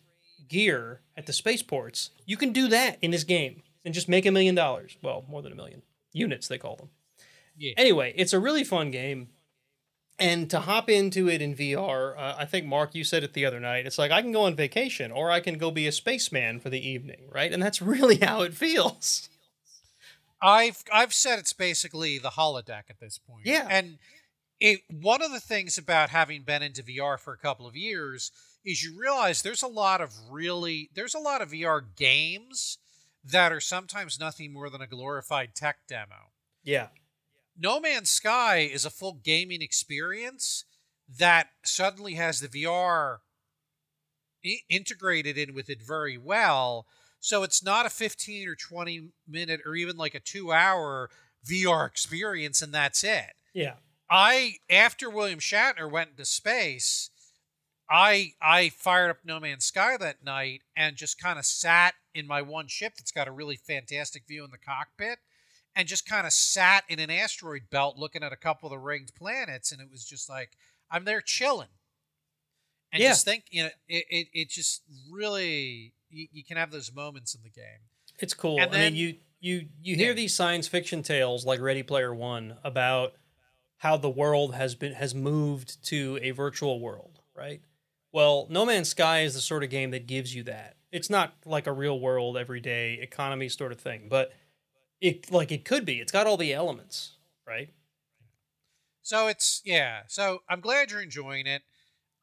[0.48, 4.30] gear at the spaceports, you can do that in this game and just make a
[4.30, 4.96] million dollars.
[5.02, 6.90] Well, more than a million units, they call them.
[7.56, 7.72] Yeah.
[7.76, 9.28] Anyway, it's a really fun game.
[10.20, 13.46] And to hop into it in VR, uh, I think Mark, you said it the
[13.46, 13.86] other night.
[13.86, 16.70] It's like I can go on vacation, or I can go be a spaceman for
[16.70, 17.52] the evening, right?
[17.52, 19.28] And that's really how it feels.
[20.40, 23.46] I've I've said it's basically the holodeck at this point.
[23.46, 23.66] Yeah.
[23.70, 23.98] And
[24.60, 28.32] it one of the things about having been into VR for a couple of years
[28.64, 32.78] is you realize there's a lot of really there's a lot of VR games
[33.24, 36.32] that are sometimes nothing more than a glorified tech demo.
[36.62, 36.88] Yeah,
[37.56, 40.64] No Man's Sky is a full gaming experience
[41.18, 43.18] that suddenly has the VR
[44.44, 46.86] I- integrated in with it very well.
[47.20, 51.10] So it's not a 15 or 20 minute or even like a two hour
[51.48, 53.32] VR experience and that's it.
[53.54, 53.74] Yeah.
[54.10, 57.10] I after William Shatner went into space,
[57.90, 62.26] I I fired up No Man's Sky that night and just kind of sat in
[62.26, 65.18] my one ship that's got a really fantastic view in the cockpit
[65.74, 68.78] and just kind of sat in an asteroid belt looking at a couple of the
[68.78, 70.50] ringed planets and it was just like
[70.90, 71.68] I'm there chilling.
[72.92, 73.10] And Yeah.
[73.10, 77.34] just think, you know, it, it, it just really you, you can have those moments
[77.34, 77.88] in the game.
[78.18, 78.58] It's cool.
[78.60, 80.14] And I mean, you you you hear Yeah.
[80.14, 83.12] these science fiction tales like Ready Player One about
[83.78, 87.60] how the world has been has moved to a virtual world, right?
[88.12, 90.76] Well, No Man's Sky is the sort of game that gives you that.
[90.90, 94.32] It's not like a real world everyday economy sort of thing, but
[95.00, 96.00] it like it could be.
[96.00, 97.12] It's got all the elements,
[97.46, 97.70] right?
[99.02, 100.02] So it's yeah.
[100.08, 101.62] So I'm glad you're enjoying it.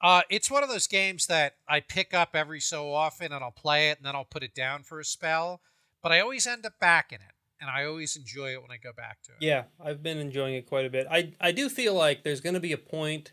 [0.01, 3.51] Uh, it's one of those games that I pick up every so often and I'll
[3.51, 5.61] play it and then I'll put it down for a spell.
[6.03, 8.77] But I always end up back in it, and I always enjoy it when I
[8.77, 9.37] go back to it.
[9.41, 11.07] Yeah, I've been enjoying it quite a bit.
[11.09, 13.31] I I do feel like there's going to be a point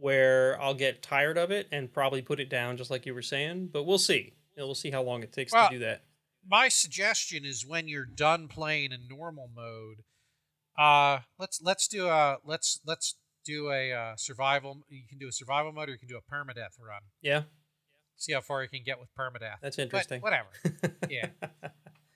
[0.00, 3.22] where I'll get tired of it and probably put it down, just like you were
[3.22, 3.68] saying.
[3.72, 4.34] But we'll see.
[4.56, 6.02] You know, we'll see how long it takes Well, to do that.
[6.48, 9.98] My suggestion is when you're done playing in normal mode,
[10.78, 14.78] uh, let's let's do a let's let's do a uh, survival.
[14.88, 17.02] You can do a survival mode, or you can do a permadeath run.
[17.22, 17.42] Yeah,
[18.16, 19.56] See how far you can get with permadeath.
[19.62, 20.20] that's But interesting.
[20.20, 20.48] whatever.
[21.10, 21.26] Yeah.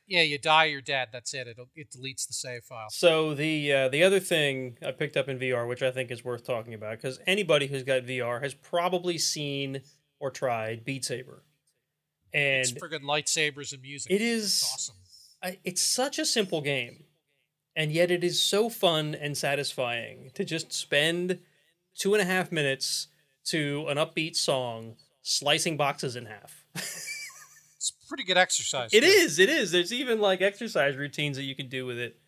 [0.07, 1.09] Yeah, you die, you're dead.
[1.13, 1.47] That's it.
[1.47, 2.89] It it deletes the save file.
[2.91, 6.25] So the uh, the other thing I picked up in VR, which I think is
[6.25, 9.81] worth talking about, because anybody who's got VR has probably seen
[10.21, 11.43] or tried Beat Saber,
[12.33, 14.13] and It's friggin' lightsabers and music.
[14.13, 14.97] it is It's awesome.
[15.43, 17.05] I, it's such a simple game,
[17.75, 21.39] and yet it is so fun and satisfying to just spend
[21.95, 23.09] two and a half minutes
[23.47, 26.67] to an upbeat song slicing boxes in half.
[27.85, 28.95] It's pretty good exercise.
[28.95, 29.07] It too.
[29.07, 29.39] is.
[29.39, 29.73] It is.
[29.73, 32.19] There's even like exercise routines that you can do with it.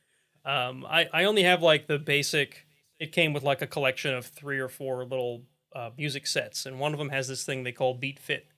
[0.44, 2.66] Um, I I only have like the basic.
[3.00, 6.78] It came with like a collection of three or four little uh, music sets, and
[6.78, 8.48] one of them has this thing they call Beat Fit,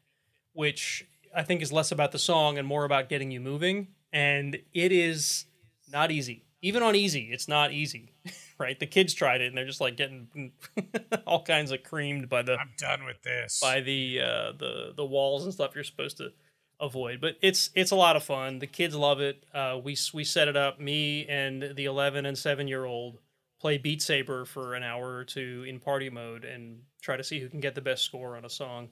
[0.54, 3.88] which I think is less about the song and more about getting you moving.
[4.12, 5.44] And it is
[5.92, 6.46] not easy.
[6.62, 8.12] Even on easy, it's not easy.
[8.58, 8.78] right?
[8.78, 10.52] The kids tried it and they're just like getting
[11.26, 13.60] all kinds of creamed by the I'm done with this.
[13.60, 16.32] by the uh, the the walls and stuff you're supposed to
[16.80, 17.20] avoid.
[17.20, 18.58] But it's it's a lot of fun.
[18.58, 19.44] The kids love it.
[19.54, 20.80] Uh, we we set it up.
[20.80, 23.18] Me and the 11 and 7 year old
[23.60, 27.40] play Beat Saber for an hour or two in party mode and try to see
[27.40, 28.88] who can get the best score on a song.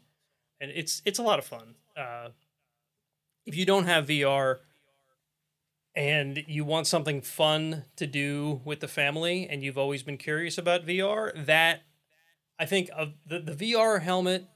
[0.61, 1.75] And it's it's a lot of fun.
[1.97, 2.29] Uh,
[3.45, 4.59] if you don't have VR
[5.95, 10.59] and you want something fun to do with the family and you've always been curious
[10.59, 11.83] about VR, that
[12.59, 14.47] I think of the, the VR helmet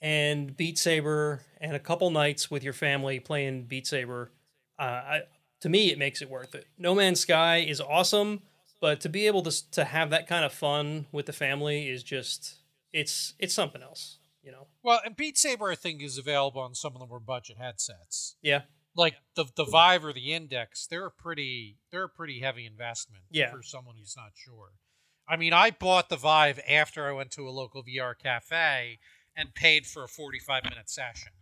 [0.00, 4.30] and Beat Saber and a couple nights with your family playing Beat Saber,
[4.78, 5.20] uh, I,
[5.60, 6.66] to me, it makes it worth it.
[6.78, 8.42] No Man's Sky is awesome,
[8.80, 12.02] but to be able to to have that kind of fun with the family is
[12.02, 12.56] just
[12.92, 14.66] it's it's something else, you know.
[14.82, 18.36] well, and Beat Saber, I think, is available on some of the more budget headsets.
[18.42, 18.62] Yeah,
[18.94, 23.24] Like the the Vive or the Index, they're a pretty they're a pretty heavy investment
[23.30, 23.50] Yeah.
[23.50, 24.72] for someone who's not sure.
[25.28, 28.98] I mean, I bought the Vive after I went to a local VR cafe
[29.36, 31.32] and paid for a 45 minute session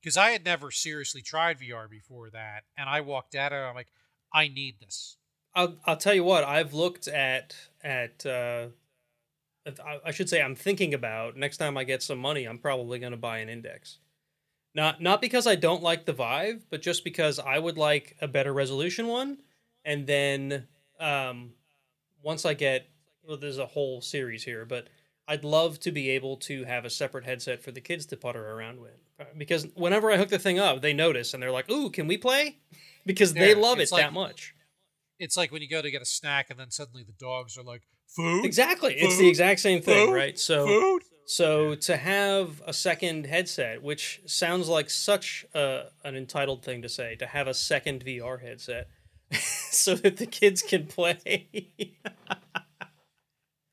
[0.00, 3.56] because I had never seriously tried VR before that, and I walked out it.
[3.56, 3.92] I'm like,
[4.32, 5.16] I need this.
[5.54, 8.24] I'll I'll tell you what I've looked at at.
[8.24, 8.68] Uh,
[9.66, 12.44] I, I should say I'm thinking about next time I get some money.
[12.44, 13.98] I'm probably going to buy an index.
[14.74, 18.28] Not not because I don't like the Vive, but just because I would like a
[18.28, 19.38] better resolution one.
[19.84, 20.68] And then
[21.00, 21.52] um,
[22.22, 22.88] once I get
[23.26, 24.88] well, there's a whole series here, but
[25.28, 28.50] I'd love to be able to have a separate headset for the kids to putter
[28.50, 28.96] around with.
[29.20, 32.06] Uh, Because whenever I hook the thing up, they notice and they're like, "Ooh, can
[32.08, 32.58] we play?"
[33.06, 34.54] Because they love it like- that much.
[35.18, 37.62] It's like when you go to get a snack and then suddenly the dogs are
[37.64, 38.44] like, food?
[38.44, 38.94] Exactly.
[38.94, 40.38] It's the exact same thing, food, right?
[40.38, 41.02] So Food?
[41.26, 46.88] so to have a second headset, which sounds like such a, an entitled thing to
[46.88, 48.88] say, to have a second VR headset
[49.32, 51.16] so that the kids can play.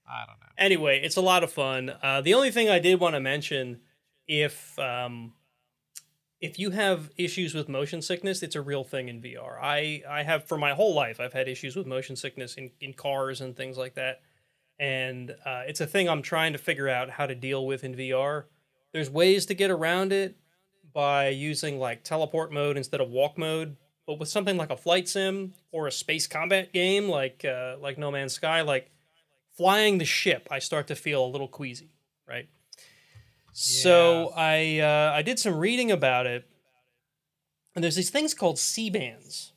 [0.07, 0.44] I don't know.
[0.57, 1.93] Anyway, it's a lot of fun.
[2.01, 3.81] Uh, the only thing I did want to mention,
[4.27, 5.33] if um,
[6.41, 9.57] if you have issues with motion sickness, it's a real thing in VR.
[9.61, 11.19] I I have for my whole life.
[11.19, 14.21] I've had issues with motion sickness in in cars and things like that,
[14.79, 17.95] and uh, it's a thing I'm trying to figure out how to deal with in
[17.95, 18.45] VR.
[18.93, 20.37] There's ways to get around it
[20.93, 23.75] by using like teleport mode instead of walk mode.
[24.07, 27.97] But with something like a flight sim or a space combat game like uh, like
[27.97, 28.91] No Man's Sky, like
[29.57, 31.91] flying the ship, I start to feel a little queasy,
[32.27, 32.47] right?
[33.53, 36.45] So I uh, I did some reading about it,
[37.75, 39.51] And there's these things called Sea-Bands.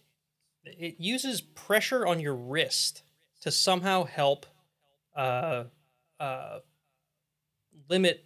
[0.64, 3.02] It uses pressure on your wrist
[3.40, 4.46] to somehow help
[5.16, 5.64] uh,
[6.20, 6.58] uh,
[7.88, 8.24] limit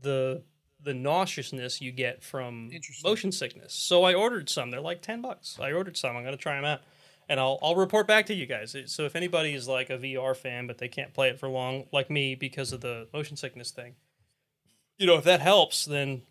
[0.00, 0.42] the
[0.82, 2.70] the nauseousness you get from
[3.02, 3.74] motion sickness.
[3.74, 4.70] So I ordered some.
[4.70, 5.58] They're like ten bucks.
[5.60, 6.16] I ordered some.
[6.16, 6.80] I'm gonna try them out,
[7.28, 8.76] and I'll I'll report back to you guys.
[8.86, 11.84] So if anybody is like a VR fan but they can't play it for long,
[11.92, 13.94] like me, because of the motion sickness thing,
[14.98, 16.22] you know, if that helps, then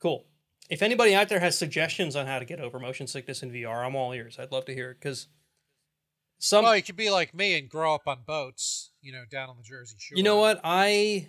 [0.00, 0.26] cool.
[0.70, 3.84] If anybody out there has suggestions on how to get over motion sickness in VR,
[3.84, 4.38] I'm all ears.
[4.38, 5.28] I'd love to hear it because
[6.38, 9.50] some well, you could be like me and grow up on boats, you know, down
[9.50, 10.16] on the Jersey Shore.
[10.16, 10.60] You know what?
[10.64, 11.28] I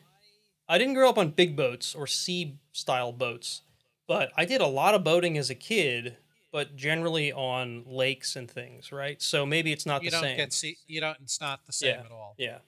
[0.67, 3.61] I didn't grow up on big boats or sea style boats,
[4.07, 6.17] but I did a lot of boating as a kid,
[6.55, 9.21] but generally on lakes and things, right?
[9.21, 10.37] So maybe it's not You the don't same.
[10.37, 10.77] get see.
[10.87, 11.17] You don't.
[11.21, 11.99] It's not the same Yeah.
[12.05, 12.33] at all.
[12.37, 12.59] yeah.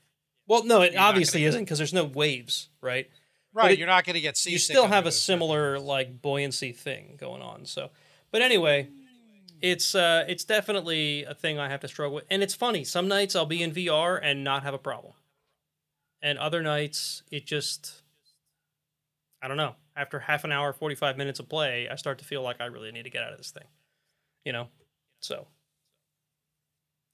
[0.45, 3.10] Well, no, it You're obviously isn't because there's no waves, right?
[3.54, 3.71] Right.
[3.71, 4.52] it- you're not going to get seasick.
[4.52, 5.88] you still have a similar circumstances.
[5.88, 7.65] like buoyancy thing going on.
[7.65, 7.91] So,
[8.30, 8.89] but anyway,
[9.62, 12.84] it's uh it's definitely a thing I have to struggle with, and it's funny.
[12.84, 15.13] Some nights I'll be in VR and not have a problem,
[16.21, 18.02] and other nights it just
[19.41, 19.76] I don't know.
[19.95, 22.65] After half an hour, forty five minutes of play, I start to feel like I
[22.65, 23.63] really need to get out of this thing,
[24.47, 24.69] you know.
[25.19, 25.45] So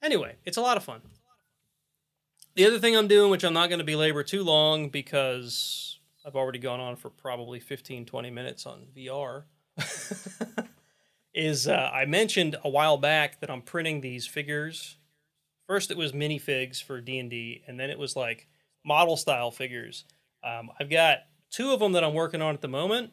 [0.00, 1.00] anyway, it's a lot of fun.
[2.54, 6.36] The other thing I'm doing, which I'm not going to belabor too long because I've
[6.36, 9.42] already gone on for probably 15, 20 minutes on VR,
[11.34, 14.96] is uh, I mentioned a while back that I'm printing these figures.
[15.66, 18.46] First, it was minifigs for D and D, and then it was like
[18.84, 20.04] model style figures.
[20.44, 21.18] Um, I've got
[21.50, 23.10] two of them that I'm working on at the moment.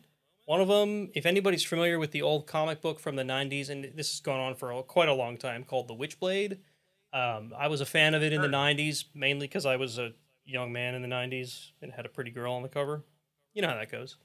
[0.51, 3.85] One of them, if anybody's familiar with the old comic book from the 90s, and
[3.95, 6.57] this has gone on for a, quite a long time, called The Witchblade.
[7.13, 10.11] Um, I was a fan of it in the 90s, mainly because I was a
[10.43, 13.05] young man in the 90s and had a pretty girl on the cover.
[13.53, 14.17] You know how that goes.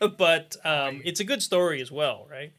[0.16, 2.54] but um, it's a good story as well, right?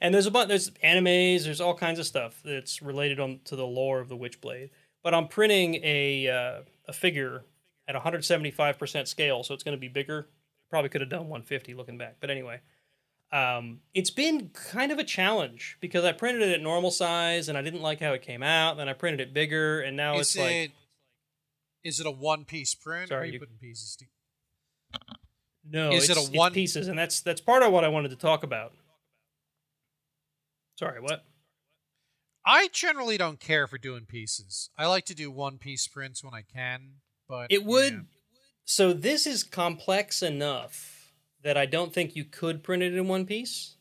[0.00, 3.56] And there's a bunch, there's animes, there's all kinds of stuff that's related on to
[3.56, 4.70] the lore of the Witchblade.
[5.02, 7.44] But I'm printing a uh, a figure
[7.86, 10.28] at 175% scale, so it's going to be bigger.
[10.70, 12.60] Probably could have done 150 looking back, but anyway,
[13.32, 17.56] um, it's been kind of a challenge because I printed it at normal size and
[17.56, 18.76] I didn't like how it came out.
[18.76, 20.40] Then I printed it bigger, and now Is it's it?
[20.42, 20.72] like
[21.84, 23.04] Is it a one piece print?
[23.10, 23.96] or Sorry, are you, you- putting pieces?
[23.96, 24.06] To,
[25.68, 28.16] no, is it a one- pieces, and that's that's part of what I wanted to
[28.16, 28.72] talk about.
[30.78, 31.24] Sorry, what?
[32.44, 34.70] I generally don't care for doing pieces.
[34.76, 36.96] I like to do one piece prints when I can,
[37.28, 38.06] but It would.
[38.66, 38.70] Yeah.
[38.72, 43.26] So this is complex enough that I don't think you could print it in one
[43.26, 43.76] piece.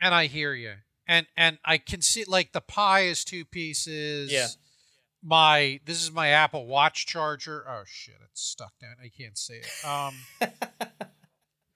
[0.00, 0.74] And I hear you.
[1.06, 4.32] And and I can see like the pie is two pieces.
[4.32, 4.48] Yeah.
[5.24, 7.64] My this is my Apple Watch charger.
[7.68, 8.96] Oh shit, it's stuck down.
[9.02, 9.86] I can't see it.
[9.86, 10.14] Um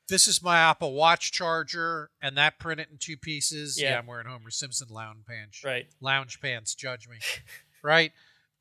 [0.09, 3.81] This is my Apple Watch charger, and that printed in two pieces.
[3.81, 3.99] Yeah.
[3.99, 5.65] I'm wearing Homer Simpson lounge pants.
[5.65, 5.87] right.
[6.01, 7.17] Lounge pants, judge me.
[7.83, 8.13] right?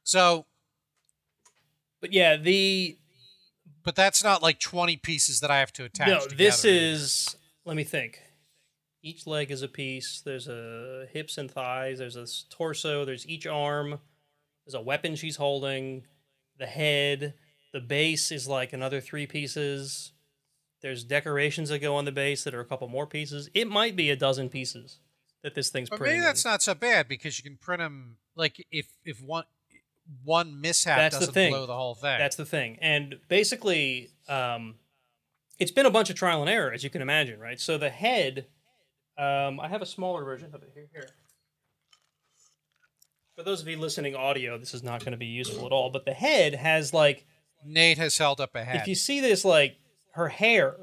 [0.04, 0.48] So
[2.02, 2.98] But yeah, the
[3.86, 6.36] but that's not like 20 pieces that I have to attach no, together.
[6.36, 7.36] this is.
[7.63, 8.19] Let me think.
[9.02, 10.21] Each leg is a piece.
[10.26, 12.00] There's a hips and thighs.
[12.00, 13.06] There's a torso.
[13.06, 14.00] There's each arm.
[14.65, 16.04] There's a weapon she's holding.
[16.58, 17.36] The head.
[17.71, 20.12] The base is like another three pieces.
[20.82, 23.50] There's decorations that go on the base that are a couple more pieces.
[23.54, 25.00] It might be a dozen pieces
[25.43, 26.19] that this thing's But printing.
[26.21, 29.43] maybe that's not so bad because you can print them like if if one
[30.24, 31.52] one mishap That's the doesn't thing.
[31.52, 32.18] blow the whole thing.
[32.20, 32.78] That's the thing.
[32.82, 34.76] And basically, um,
[35.60, 37.60] it's been a bunch of trial and error, as you can imagine, right?
[37.60, 38.46] So the head,
[39.18, 40.88] um, I have a smaller version of it here.
[40.94, 41.10] here.
[43.36, 45.89] For those of you listening audio, this is not going to be useful at all.
[45.89, 47.26] But the head has like,
[47.65, 48.76] Nate has held up a hat.
[48.78, 49.76] if you see this, like
[50.13, 50.76] her hair,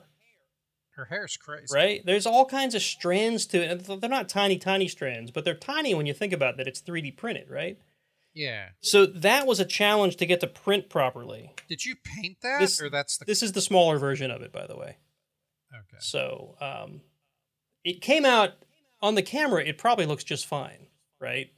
[0.96, 1.66] Her hair's crazy.
[1.74, 2.02] right?
[2.04, 4.00] There's all kinds of strands to it.
[4.00, 6.66] They're not tiny, tiny strands, but they're tiny when you think about that.
[6.68, 7.78] It's 3D printed, right?
[8.34, 8.68] Yeah.
[8.80, 11.52] So that was a challenge to get to print properly.
[11.68, 13.24] Did you paint that, This- or that's the?
[13.26, 14.96] This is the smaller version of it, by the way.
[15.72, 15.98] okay.
[16.00, 17.02] So um,
[17.84, 18.52] it came out
[19.02, 19.62] on the camera.
[19.64, 20.86] It probably looks just fine,
[21.20, 21.50] right?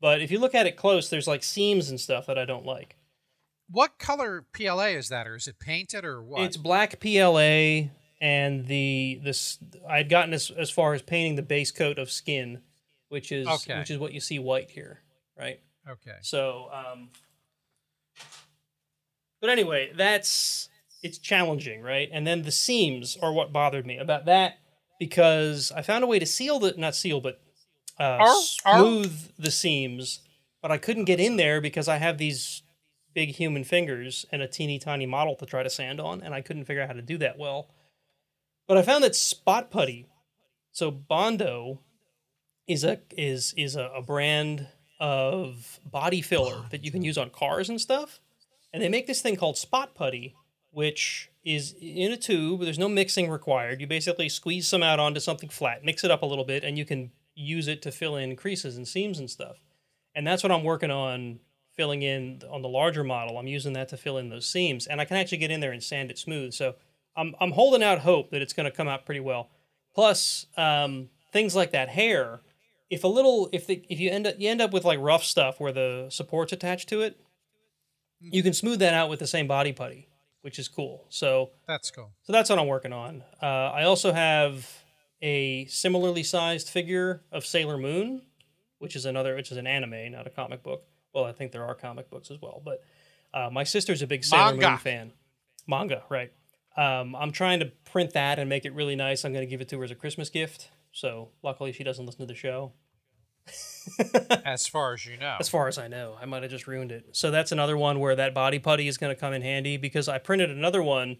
[0.00, 2.66] But if you look at it close, there's like seams and stuff that I don't
[2.66, 2.96] like.
[3.70, 6.42] What color PLA is that, or is it painted, or what?
[6.42, 7.88] It's black PLA,
[8.20, 9.58] and the this
[9.88, 12.60] I'd gotten as as far as painting the base coat of skin,
[13.08, 13.78] which is Okay.
[13.78, 15.00] which is what you see white here,
[15.38, 15.60] right?
[15.88, 16.16] Okay.
[16.22, 17.08] So, um,
[19.40, 20.68] but anyway, that's
[21.02, 22.08] it's challenging, right?
[22.12, 24.58] And then the seams are what bothered me about that
[24.98, 27.40] because I found a way to seal the not seal, but
[28.00, 28.78] uh, Arr, arr.
[28.78, 30.20] smooth the seams,
[30.62, 32.62] but I couldn't get in there because I have these
[33.14, 36.40] big human fingers and a teeny tiny model to try to sand on, and I
[36.40, 37.68] couldn't figure out how to do that well.
[38.66, 40.06] But I found that spot putty
[40.72, 41.80] So Bondo
[42.66, 44.66] is a is is a, a brand
[45.00, 48.20] of body filler that you can use on cars and stuff.
[48.72, 50.34] And they make this thing called spot putty,
[50.70, 52.60] which is in a tube.
[52.62, 53.80] There's no mixing required.
[53.80, 56.76] You basically squeeze some out onto something flat, mix it up a little bit, and
[56.76, 59.56] you can use it to fill in creases and seams and stuff.
[60.14, 61.40] And that's what I'm working on
[61.76, 63.38] filling in on the larger model.
[63.38, 65.72] I'm using that to fill in those seams, and I can actually get in there
[65.72, 66.52] and sand it smooth.
[66.52, 66.74] So
[67.16, 69.50] I'm I'm holding out hope that it's going to come out pretty well.
[69.94, 72.40] Plus, um, things like that hair.
[72.90, 75.24] If a little, if the, if you end up you end up with like rough
[75.24, 77.18] stuff where the supports attached to it,
[78.20, 80.08] you can smooth that out with the same body putty,
[80.42, 81.06] which is cool.
[81.08, 82.10] So That's cool.
[82.22, 83.22] so that's what I'm working on.
[83.42, 84.68] Uh, I also have
[85.22, 88.22] a similarly sized figure of Sailor Moon,
[88.78, 90.84] which is another, which is an anime, not a comic book.
[91.14, 92.82] Well, I think there are comic books as well, but
[93.32, 94.68] uh, my sister's a big Sailor Manga.
[94.70, 95.12] Moon fan.
[95.66, 96.32] Manga, right?
[96.76, 99.24] Um, I'm trying to print that and make it really nice.
[99.24, 100.70] I'm going to give it to her as a Christmas gift.
[100.94, 102.72] So luckily, she doesn't listen to the show.
[104.46, 105.36] As far as you know.
[105.38, 107.08] As far as I know, I might have just ruined it.
[107.12, 110.08] So that's another one where that body putty is going to come in handy because
[110.08, 111.18] I printed another one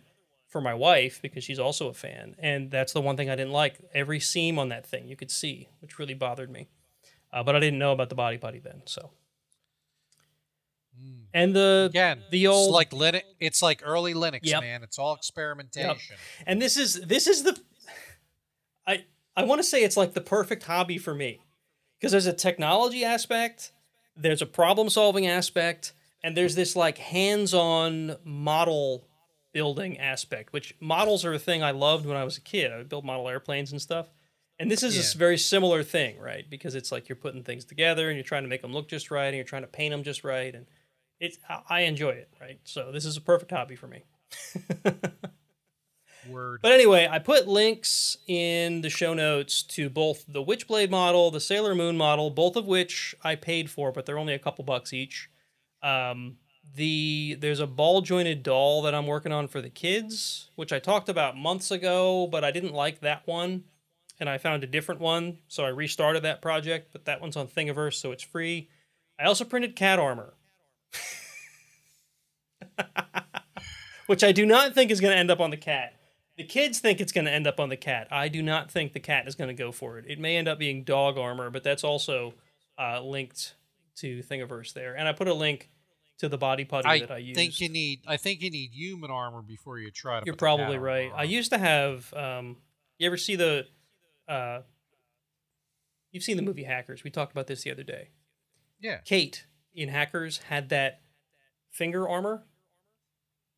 [0.49, 3.53] for my wife because she's also a fan, and that's the one thing I didn't
[3.53, 3.81] like.
[3.93, 6.68] Every seam on that thing you could see, which really bothered me.
[7.33, 8.83] Uh, but I didn't know about the body putty then.
[8.87, 9.11] So,
[11.35, 13.22] and the Again, the old it's like Linux.
[13.41, 14.61] It's like early Linux, Yep.
[14.62, 14.83] man.
[14.85, 16.16] It's all experimentation.
[16.47, 17.59] and this is this is the
[19.37, 21.41] I want to say it's like the perfect hobby for me
[21.99, 23.72] because there's a technology aspect,
[24.16, 29.07] there's a problem solving aspect, and there's this like hands-on model
[29.53, 32.72] building aspect, which models are a thing I loved when I was a kid.
[32.72, 34.11] I would build model airplanes and stuff.
[34.59, 35.18] And this is a Yeah.
[35.18, 36.49] very similar thing, right?
[36.49, 39.11] Because it's like you're putting things together and you're trying to make them look just
[39.11, 40.66] right and you're trying to paint them just right and
[41.20, 42.59] it's I enjoy it, right?
[42.64, 44.03] So this is a perfect hobby for me.
[46.29, 46.61] Word.
[46.62, 51.41] But anyway, I put links in the show notes to both the Witchblade model, the
[51.41, 54.93] Sailor Moon model, both of which I paid for, but they're only a couple bucks
[54.93, 55.31] each.
[55.83, 56.37] Um,
[56.77, 60.79] the there's a ball jointed doll that I'm working on for the kids, which I
[60.79, 63.64] talked about months ago, but I didn't like that one,
[64.18, 66.89] and I found a different one, so I restarted that project.
[66.93, 68.68] But that one's on Thingiverse, so it's free.
[69.18, 70.35] I also printed cat armor.
[74.07, 75.95] which I do not think is going to end up on the cat.
[76.37, 78.09] The kids think it's going to end up on the cat.
[78.11, 80.07] I do not think the cat is going to go for it.
[80.09, 82.35] It may end up being dog armor, but that's also
[82.78, 83.55] uh, linked
[83.97, 84.97] to Thingiverse there.
[84.97, 85.70] And I put a link
[86.18, 87.39] to the body putty I that I used.
[87.39, 88.01] think you need.
[88.07, 90.26] I think you need human armor before you try to.
[90.26, 91.12] You're put the cat probably right.
[91.14, 92.12] I used to have.
[92.14, 92.57] Um,
[92.99, 93.66] you ever see the?
[94.28, 94.61] Uh,
[96.11, 97.05] you've seen the movie Hackers.
[97.05, 98.11] We talked about this the other day.
[98.80, 98.99] Yeah.
[99.05, 101.01] Kate in Hackers had that
[101.70, 102.45] finger armor.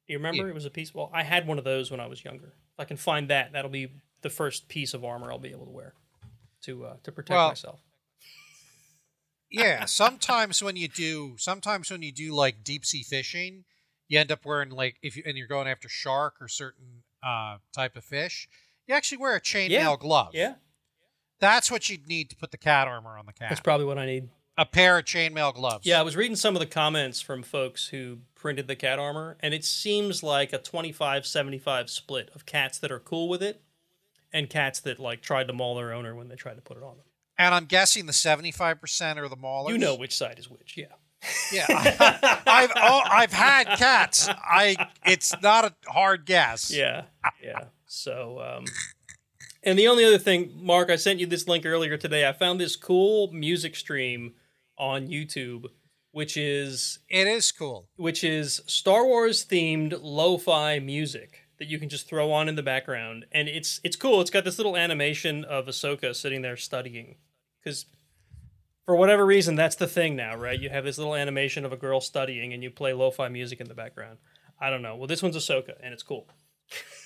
[0.06, 0.44] Do you remember?
[0.44, 0.50] Yeah.
[0.50, 0.94] It was a piece.
[0.94, 2.54] Well, I had one of those when I was younger.
[2.76, 3.88] If I can find that, that'll be
[4.22, 5.94] the first piece of armor I'll be able to wear
[6.62, 7.80] to uh, to protect Well, myself.
[9.50, 9.84] yeah.
[9.86, 13.64] Sometimes when you do, sometimes when you do like deep sea fishing,
[14.08, 17.58] you end up wearing like if you and you're going after shark or certain uh,
[17.74, 18.48] type of fish,
[18.86, 19.96] you actually wear a chainmail Yeah.
[19.98, 20.30] glove.
[20.34, 20.54] Yeah,
[21.40, 23.48] That's what you'd need to put the cat armor on the cat.
[23.50, 24.28] that's probably what I need.
[24.58, 25.86] A pair of chainmail gloves.
[25.86, 29.36] Yeah, I was reading some of the comments from folks who printed the cat armor,
[29.40, 33.62] and it seems like a 25 75 split of cats that are cool with it
[34.32, 36.82] and cats that like tried to maul their owner when they tried to put it
[36.82, 37.06] on them.
[37.38, 39.68] And I'm guessing the 75% are the maulers.
[39.68, 40.86] You know which side is which, yeah.
[41.52, 41.66] Yeah.
[41.68, 44.28] I, I've oh, I've had cats.
[44.28, 46.70] I it's not a hard guess.
[46.70, 47.04] Yeah,
[47.42, 47.64] yeah.
[47.86, 48.64] So, um,
[49.62, 52.28] and the only other thing, Mark, I sent you this link earlier today.
[52.28, 54.34] I found this cool music stream
[54.78, 55.66] on YouTube,
[56.12, 57.88] which is It is cool.
[57.96, 62.62] which is Star Wars themed lo-fi music that you can just throw on in the
[62.62, 64.20] background, and it's it's cool.
[64.20, 67.16] It's got this little animation of Ahsoka sitting there studying,
[67.62, 67.86] because
[68.84, 70.60] for whatever reason that's the thing now, right?
[70.60, 73.68] You have this little animation of a girl studying, and you play lo-fi music in
[73.68, 74.18] the background.
[74.60, 74.96] I don't know.
[74.96, 76.28] Well, this one's Ahsoka, and it's cool.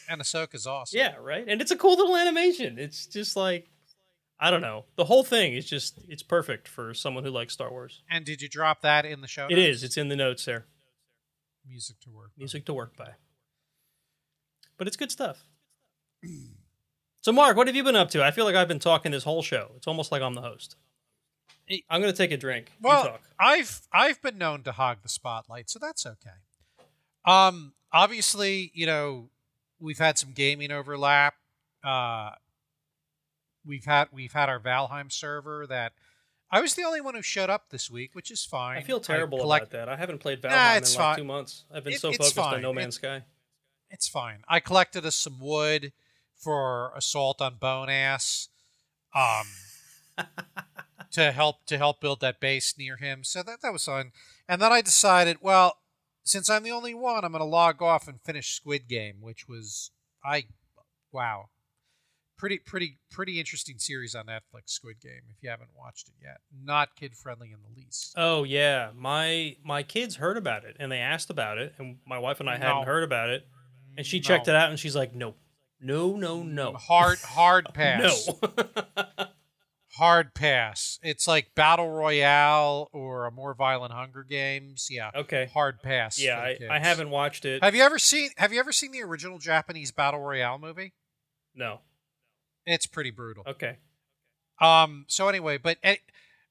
[0.08, 0.98] And Ahsoka's awesome.
[0.98, 1.44] Yeah, right.
[1.46, 2.78] And it's a cool little animation.
[2.78, 3.70] It's just like
[4.43, 4.86] I don't know.
[4.97, 8.03] The whole thing is just it's perfect for someone who likes Star Wars.
[8.11, 9.47] And did you drop that in the show?
[9.47, 9.68] It notes?
[9.68, 9.84] is.
[9.84, 10.64] It's in the notes there.
[11.66, 12.30] music to work.
[12.34, 12.38] with.
[12.38, 13.11] music to work by.
[14.78, 15.45] But it's good stuff.
[17.22, 18.24] So, Mark, what have you been up to?
[18.24, 19.72] I feel like I've been talking this whole show.
[19.76, 20.76] It's almost like I'm the host.
[21.91, 22.72] I'm going to take a drink.
[22.80, 23.20] Well, talk.
[23.38, 26.30] I've I've been known to hog the spotlight, so that's okay.
[27.26, 29.28] Um, obviously, you know,
[29.78, 31.34] we've had some gaming overlap.
[31.84, 32.30] Uh,
[33.64, 35.92] we've had we've had our Valheim server that
[36.50, 38.78] I was the only one who showed up this week, which is fine.
[38.78, 39.88] I feel terrible collect- about that.
[39.88, 41.16] I haven't played Valheim Nah, in like fine.
[41.18, 41.64] two months.
[41.72, 42.61] I've been It- so focused on.
[42.62, 43.22] No Man's It- Sky.
[43.90, 44.44] It's fine.
[44.48, 45.92] I collected us some wood
[46.36, 48.48] for assault on Bonemass.
[49.14, 49.46] um,
[51.12, 53.24] to help to help build that base near him.
[53.24, 54.12] So that that was fun.
[54.48, 55.78] And then I decided, well,
[56.22, 59.48] since I'm the only one, I'm going to log off and finish Squid Game, which
[59.48, 59.90] was
[60.24, 60.44] I,
[61.12, 61.48] wow,
[62.41, 64.70] pretty pretty pretty interesting series on Netflix.
[64.70, 68.14] Squid Game, if you haven't watched it yet, not kid friendly in the least.
[68.16, 72.18] Oh yeah, my my kids heard about it and they asked about it, and my
[72.18, 73.47] wife and I hadn't heard about it,
[73.97, 74.22] and she No.
[74.22, 75.34] checked it out and she's like, no,
[75.80, 78.26] no, no, no, Hard hard pass.
[78.43, 78.49] no.
[79.95, 80.99] Hard pass.
[81.03, 84.86] It's like battle royale or a more violent Hunger Games.
[84.88, 85.11] Yeah.
[85.14, 85.51] okay.
[85.53, 86.18] Hard pass.
[86.18, 86.57] Yeah, I.
[86.70, 87.62] I haven't watched it.
[87.62, 90.95] Have you ever seen Have you ever seen the original Japanese battle royale movie?
[91.55, 91.80] No.
[92.70, 93.44] It's pretty brutal.
[93.46, 93.78] Okay.
[94.60, 95.04] Um.
[95.08, 95.96] So anyway, but eh,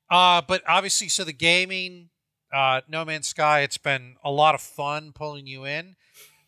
[0.09, 2.09] uh, but obviously, so the gaming,
[2.53, 5.95] uh, No Man's Sky, it's been a lot of fun pulling you in.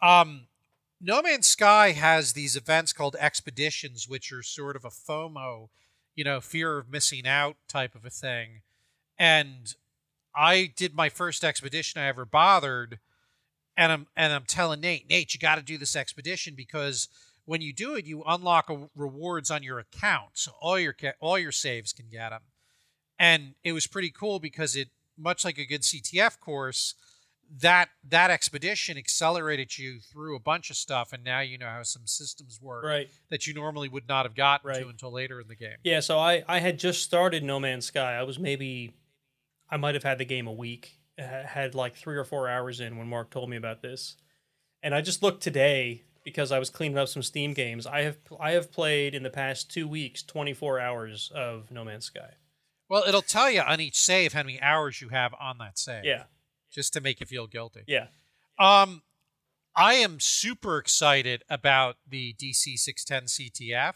[0.02, 0.48] Um,
[1.00, 5.70] No Man's Sky has these events called expeditions, which are sort of a FOMO,
[6.16, 8.62] you know, fear of missing out type of a thing.
[9.20, 9.76] And
[10.36, 13.00] I did my first expedition I ever bothered,
[13.78, 17.08] and I'm and I'm telling Nate, Nate, you got to do this expedition because
[17.46, 21.38] when you do it, you unlock a, rewards on your account, so all your all
[21.40, 22.42] your saves can get them.
[23.20, 26.96] And it was pretty cool because it, much like a good CTF course,
[27.60, 31.84] that that expedition accelerated you through a bunch of stuff, and now you know how
[31.84, 33.10] some systems work Right.
[33.30, 34.82] that you normally would not have gotten Right.
[34.82, 35.78] to until later in the game.
[35.84, 36.00] Yeah.
[36.00, 38.16] So I I had just started No Man's Sky.
[38.16, 38.94] I was maybe
[39.70, 40.98] I might have had the game a week.
[41.18, 44.16] Had like three or four hours in when Mark told me about this,
[44.82, 47.86] and I just looked today because I was cleaning up some Steam games.
[47.88, 51.84] I have I have played in the past two weeks twenty four hours of No
[51.84, 52.36] Man's Sky.
[52.90, 56.04] Well, it'll tell you on each save how many hours you have on that save.
[56.04, 56.24] Yeah.
[56.72, 57.84] Just to make you feel guilty.
[57.88, 58.08] Yeah.
[58.60, 59.04] Um,
[59.76, 63.94] I am super excited about the DC 610 CTF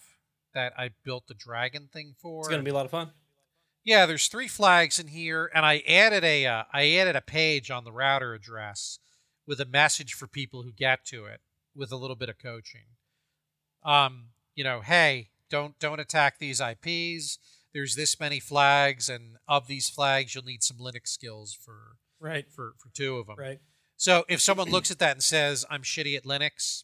[0.54, 2.40] that I built the dragon thing for.
[2.40, 3.12] It's gonna be a lot of fun.
[3.84, 7.70] Yeah, there's three flags in here, and I added a uh, I added a page
[7.70, 9.00] on the router address
[9.46, 11.42] with a message for people who get to it
[11.76, 12.86] with a little bit of coaching.
[13.84, 17.38] Um, you know, hey, don't don't attack these IPs.
[17.74, 22.46] There's this many flags, and of these flags, you'll need some Linux skills for Right.
[22.52, 23.36] for for two of them.
[23.38, 23.60] Right.
[23.98, 26.84] So if someone looks at that and says, "I'm shitty at Linux,"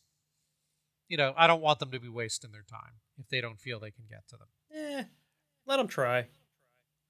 [1.07, 3.79] you know, I don't want them to be wasting their time if they don't feel
[3.79, 4.47] they can get to them.
[4.73, 5.03] Eh.
[5.65, 6.27] Let them try.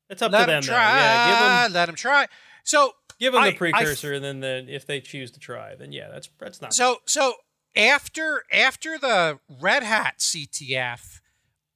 [0.10, 0.62] It's up let to them.
[0.62, 1.00] them try.
[1.00, 1.28] Yeah.
[1.30, 2.28] Give them Let them try.
[2.64, 5.76] So give them I- I the precursor, and then the, if they choose to try,
[5.76, 6.74] then yeah, that's that's not.
[6.74, 7.36] So so
[7.76, 11.20] after after the Red Hat CTF,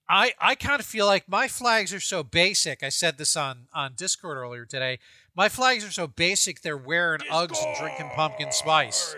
[0.09, 2.83] I I kind of feel like my flags are so basic.
[2.83, 4.99] I said this on on Discord earlier today.
[5.35, 6.61] My flags are so basic.
[6.61, 9.15] They're wearing Uggs and drinking pumpkin spice.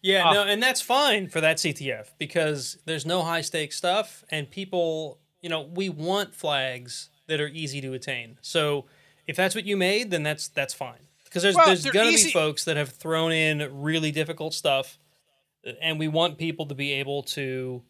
[0.00, 0.32] Yeah, Ah.
[0.32, 5.18] no, and that's fine for that CTF because there's no high stakes stuff, and people,
[5.42, 8.38] you know, we want flags that are easy to attain.
[8.40, 8.86] So
[9.26, 12.28] if that's what you made, then that's that's fine because there's Well, there's gonna easy-
[12.28, 14.98] be folks that have thrown in really difficult stuff,
[15.80, 17.82] and we want people to be able to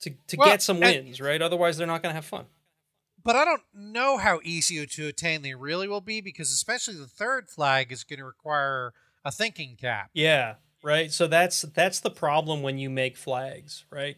[0.00, 1.40] to to Well, get some and- wins, right?
[1.40, 2.46] Otherwise, they're not gonna have fun.
[3.24, 7.06] But I don't know how easy to attain they really will be because especially the
[7.06, 8.94] third flag is going to require
[9.24, 10.10] a thinking cap.
[10.12, 11.12] Yeah, right.
[11.12, 14.16] So that's that's the problem when you make flags, right?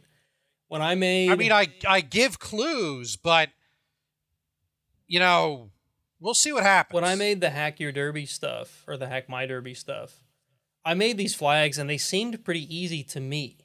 [0.68, 3.50] When I made, I mean, I I give clues, but
[5.06, 5.70] you know,
[6.18, 6.94] we'll see what happens.
[6.94, 10.23] when I made the Hack Your Derby stuff or the Hack My Derby stuff,
[10.84, 13.58] I made these flags and they seemed pretty easy to me,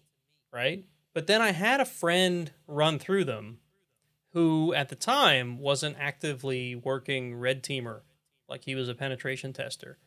[0.53, 0.85] right?
[1.13, 3.59] But then I had a friend run through them
[4.33, 8.01] who at the time wasn't actively working red teamer,
[8.47, 9.97] like he was a penetration tester.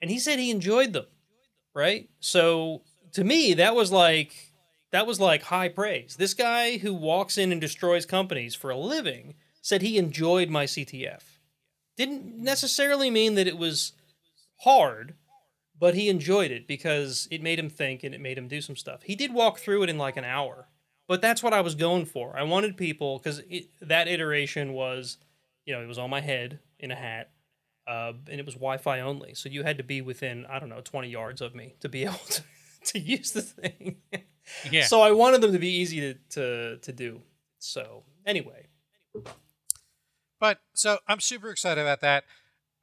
[0.00, 1.06] And he said he enjoyed them,
[1.74, 2.08] right?
[2.20, 2.82] So
[3.12, 4.52] to me, that was like
[4.90, 6.16] that was like high praise.
[6.16, 10.64] This guy who walks in and destroys companies for a living said he enjoyed my
[10.64, 11.22] CTF
[11.98, 13.92] didn't necessarily mean that it was
[14.60, 15.14] hard,
[15.78, 18.76] but he enjoyed it because it made him think and it made him do some
[18.76, 19.02] stuff.
[19.02, 20.68] He did walk through it in like an hour,
[21.06, 22.36] but that's what I was going for.
[22.38, 23.40] I wanted people because
[23.80, 25.18] that iteration was,
[25.64, 27.30] you know, it was on my head in a hat,
[27.86, 30.80] uh, and it was Wi-Fi only, so you had to be within I don't know
[30.82, 32.42] twenty yards of me to be able to,
[32.84, 33.96] to use the thing.
[34.70, 34.84] yeah.
[34.84, 37.22] So I wanted them to be easy to to, to do.
[37.58, 38.66] So anyway,
[40.40, 42.24] But so I'm super excited about that.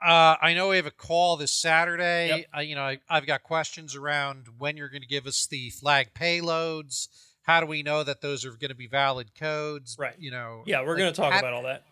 [0.04, 2.28] Uh, I know we have a call this Saturday.
[2.28, 2.46] Yep.
[2.58, 5.70] Uh, you know, I, I've got questions around when you're going to give us the
[5.70, 7.08] flag payloads.
[7.44, 9.96] How do we know that those are going to be valid codes?
[9.98, 10.16] Right.
[10.18, 10.64] You know.
[10.66, 11.84] yeah, we're like, going to talk how- about all that.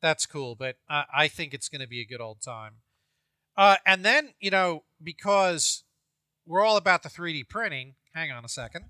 [0.00, 2.72] That's cool, but I, I think it's going to be a good old time.
[3.56, 5.84] Uh, and then you know because
[6.46, 7.94] we're all about the 3D printing.
[8.14, 8.86] Hang on a second.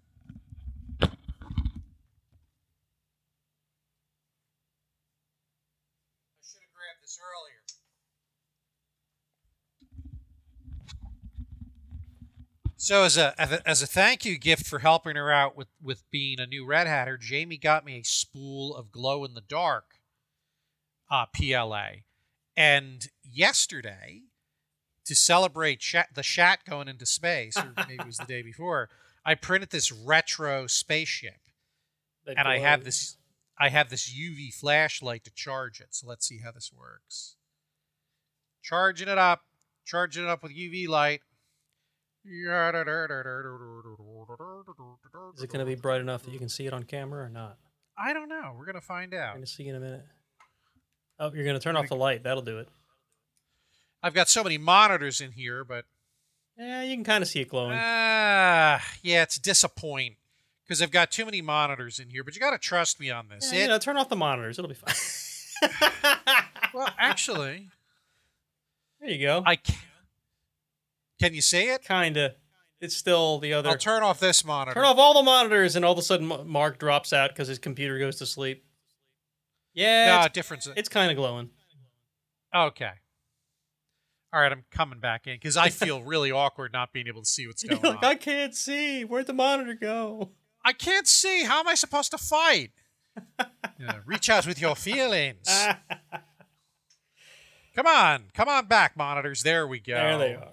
[12.82, 13.32] So as a
[13.64, 16.88] as a- thank you gift for helping her out with with being a new Red
[16.88, 20.00] Hatter, Jamie got me a spool of glow in the dark
[21.08, 22.02] uh, PLA,
[22.56, 24.22] and yesterday
[25.04, 28.88] to celebrate Shat, the Shat going into space, or maybe it was the day before,
[29.24, 31.38] I printed this retro spaceship,
[32.26, 33.16] That and I have this
[33.60, 35.94] I have this UV flashlight to charge it.
[35.94, 37.36] So let's see how this works.
[38.60, 39.42] Charging it up,
[39.84, 41.20] charging it up with UV light.
[45.34, 47.28] Is it going to be bright enough that you can see it on camera or
[47.28, 47.58] not?
[47.98, 48.54] I don't know.
[48.56, 49.32] We're gonna find I'm out.
[49.34, 50.04] going to see in a minute.
[51.18, 52.22] Oh, you're going to turn off the light.
[52.24, 52.68] That'll do it.
[54.02, 55.84] I've got so many monitors in here, but
[56.58, 57.76] Yeah, you can kind of see it glowing.
[57.80, 60.16] ah, yeah, it's disappointing
[60.64, 62.24] because I've got too many monitors in here.
[62.24, 63.52] But you got to trust me on this.
[63.52, 64.58] Yeah, It- you know, turn off the monitors.
[64.58, 64.94] It'll be fine.
[66.74, 67.68] well, actually,
[69.00, 69.42] there you go.
[69.46, 69.76] I can.
[71.22, 71.84] Can you see it?
[71.84, 72.32] kind of.
[72.80, 73.70] It's still the other.
[73.70, 74.74] I'll turn off this monitor.
[74.74, 77.60] Turn off all the monitors, and all of a sudden, Mark drops out because his
[77.60, 78.64] computer goes to sleep.
[79.72, 80.68] Yeah, No it's, difference.
[80.76, 81.50] it's kind of glowing.
[82.54, 82.90] Okay.
[84.32, 87.28] All right, I'm coming back in because I feel really awkward not being able to
[87.28, 88.04] see what's going like, on.
[88.04, 89.04] I can't see.
[89.04, 90.30] Where'd the monitor go?
[90.64, 91.44] I can't see.
[91.44, 92.72] How am I supposed to fight?
[93.78, 95.48] Yeah, reach out with your feelings.
[97.74, 99.42] Come on, come on back, monitors.
[99.42, 99.94] There we go.
[99.94, 100.51] There they are.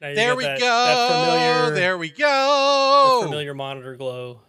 [0.00, 0.64] There we that, go.
[0.64, 3.20] That familiar, there we the go.
[3.24, 4.42] familiar monitor glow.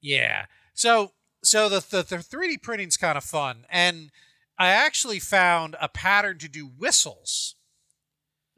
[0.00, 0.46] Yeah.
[0.74, 1.12] So
[1.42, 4.10] so the the, the 3D printing's kind of fun, and
[4.58, 7.56] I actually found a pattern to do whistles.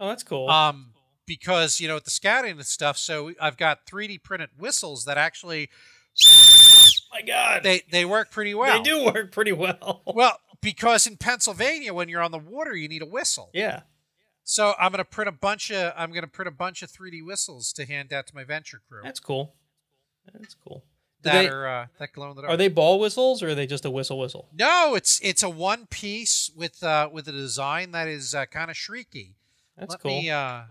[0.01, 0.49] Oh, that's cool.
[0.51, 0.93] Um,
[1.27, 5.19] because you know with the scouting and stuff, so I've got 3D printed whistles that
[5.19, 5.71] actually
[7.13, 8.77] My God, they they work pretty well.
[8.77, 10.03] they do work pretty well.
[10.07, 13.51] Well, because in Pennsylvania, when you're on the water, you need a whistle.
[13.55, 13.83] yeah.
[14.49, 17.73] So I'm gonna print a bunch of I'm gonna print a bunch of 3D whistles
[17.73, 19.01] to hand out to my venture crew.
[19.03, 19.57] That's cool.
[20.33, 20.85] That's cool.
[21.23, 22.55] Do that they- are uh, that glow in the dark.
[22.55, 24.49] Are they ball whistles or are they just a whistle whistle?
[24.55, 28.71] No, it's it's a one piece with uh, with a design that is uh, kind
[28.71, 29.35] of shrieky.
[29.77, 30.21] That's Let cool.
[30.23, 30.31] me.
[30.31, 30.69] Uh, I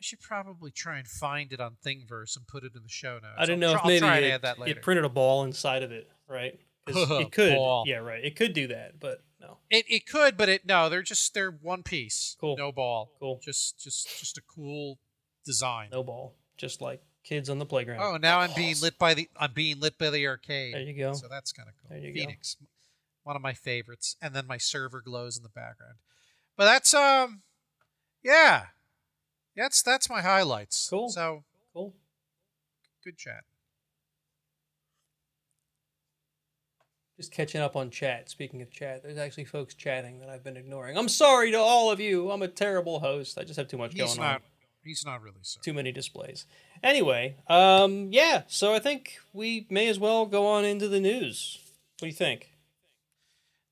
[0.00, 3.24] should probably try and find it on Thingiverse and put it in the show notes.
[3.36, 4.78] I didn't I'll know if maybe I'll try it, add that later.
[4.78, 6.60] it printed a ball inside of it, right?
[6.86, 7.54] it could.
[7.56, 7.84] Ball.
[7.88, 8.22] Yeah, right.
[8.24, 9.58] It could do that, but no.
[9.70, 10.88] It, it could, but it no.
[10.88, 12.36] They're just they're one piece.
[12.40, 12.56] Cool.
[12.56, 13.12] No ball.
[13.18, 13.40] Cool.
[13.42, 14.98] Just just just a cool
[15.44, 15.88] design.
[15.92, 16.34] No ball.
[16.56, 18.00] Just like kids on the playground.
[18.02, 20.74] Oh, now I'm being lit by the I'm being lit by the arcade.
[20.74, 21.12] There you go.
[21.14, 21.90] So that's kind of cool.
[21.90, 22.20] There you go.
[22.20, 22.56] Phoenix,
[23.22, 25.96] one of my favorites, and then my server glows in the background.
[26.56, 27.42] But that's um,
[28.22, 28.66] yeah,
[29.56, 30.88] that's that's my highlights.
[30.88, 31.08] Cool.
[31.10, 31.94] So Cool.
[33.02, 33.44] good chat.
[37.16, 38.28] Just catching up on chat.
[38.28, 40.98] Speaking of chat, there's actually folks chatting that I've been ignoring.
[40.98, 42.30] I'm sorry to all of you.
[42.30, 43.38] I'm a terrible host.
[43.38, 44.34] I just have too much He's going not.
[44.36, 44.40] on.
[44.82, 45.60] He's not really so.
[45.62, 46.44] Too many displays.
[46.82, 48.42] Anyway, um, yeah.
[48.48, 51.58] So I think we may as well go on into the news.
[51.98, 52.50] What do you think?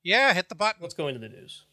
[0.04, 0.80] Yeah, hit the button.
[0.80, 1.64] Let's go into the news.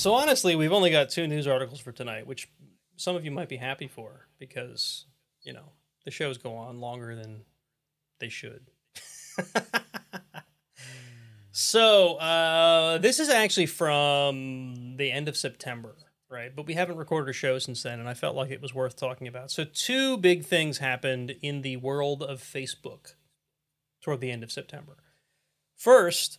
[0.00, 2.48] So honestly, we've only got two news articles for tonight, which
[2.96, 5.04] some of you might be happy for because,
[5.42, 5.72] you know,
[6.06, 7.42] the shows go on longer than
[8.18, 8.70] they should.
[11.52, 15.94] so, uh, this is actually from the end of September,
[16.30, 16.56] right?
[16.56, 18.96] But we haven't recorded a show since then, and I felt like it was worth
[18.96, 19.50] talking about.
[19.50, 23.16] So, two big things happened in the world of Facebook
[24.02, 24.96] toward the end of September.
[25.76, 26.38] First,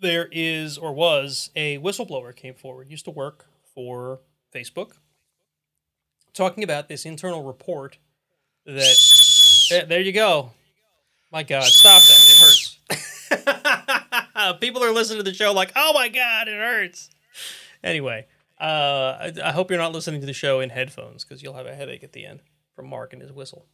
[0.00, 4.20] there is or was a whistleblower came forward, used to work for
[4.54, 4.92] Facebook,
[6.32, 7.98] talking about this internal report
[8.64, 8.96] that
[9.88, 10.50] there, you go.
[11.30, 12.78] My God, stop that!
[13.30, 14.60] It hurts.
[14.60, 17.10] People are listening to the show like, oh my God, it hurts.
[17.84, 18.26] Anyway,
[18.60, 21.66] uh, I, I hope you're not listening to the show in headphones because you'll have
[21.66, 22.40] a headache at the end
[22.74, 23.66] from Mark and his whistle.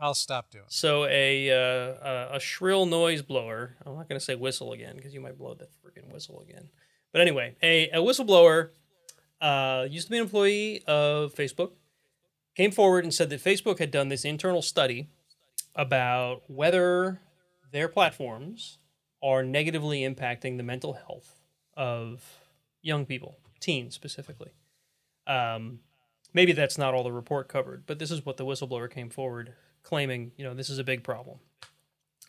[0.00, 0.64] I'll stop doing.
[0.68, 1.94] So a uh,
[2.32, 3.76] a, a shrill noise blower.
[3.84, 6.70] I'm not going to say whistle again because you might blow the freaking whistle again.
[7.12, 8.70] But anyway, a, a whistleblower
[9.40, 11.72] uh, used to be an employee of Facebook.
[12.56, 15.08] Came forward and said that Facebook had done this internal study
[15.74, 17.20] about whether
[17.72, 18.78] their platforms
[19.22, 21.40] are negatively impacting the mental health
[21.76, 22.38] of
[22.82, 24.50] young people, teens specifically.
[25.26, 25.80] Um,
[26.32, 29.54] maybe that's not all the report covered, but this is what the whistleblower came forward
[29.82, 31.38] claiming, you know, this is a big problem.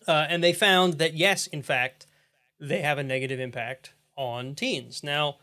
[0.07, 2.07] Uh, and they found that, yes, in fact,
[2.59, 5.03] they have a negative impact on teens.
[5.03, 5.37] Now,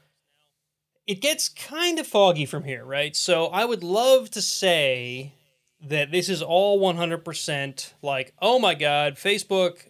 [1.06, 3.16] it gets kind of foggy from here, right?
[3.16, 5.32] So I would love to say
[5.80, 9.86] that this is all 100% like, oh my god, Facebook,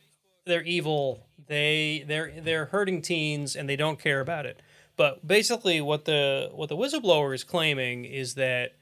[0.47, 1.27] they're evil.
[1.47, 4.61] They they're they're hurting teens and they don't care about it.
[4.97, 8.75] But basically what the what the whistleblower is claiming is that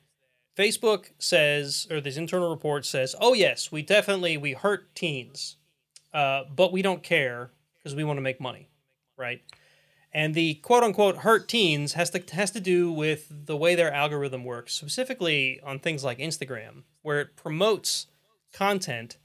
[0.57, 5.57] Facebook says or this internal report says, "Oh yes, we definitely we hurt teens.
[6.15, 8.69] Uh, but we don't care because we want to make money."
[9.17, 9.43] Right?
[10.13, 13.93] And the quote unquote hurt teens has to has to do with the way their
[13.93, 18.07] algorithm works, specifically on things like Instagram, where it promotes
[18.53, 19.19] content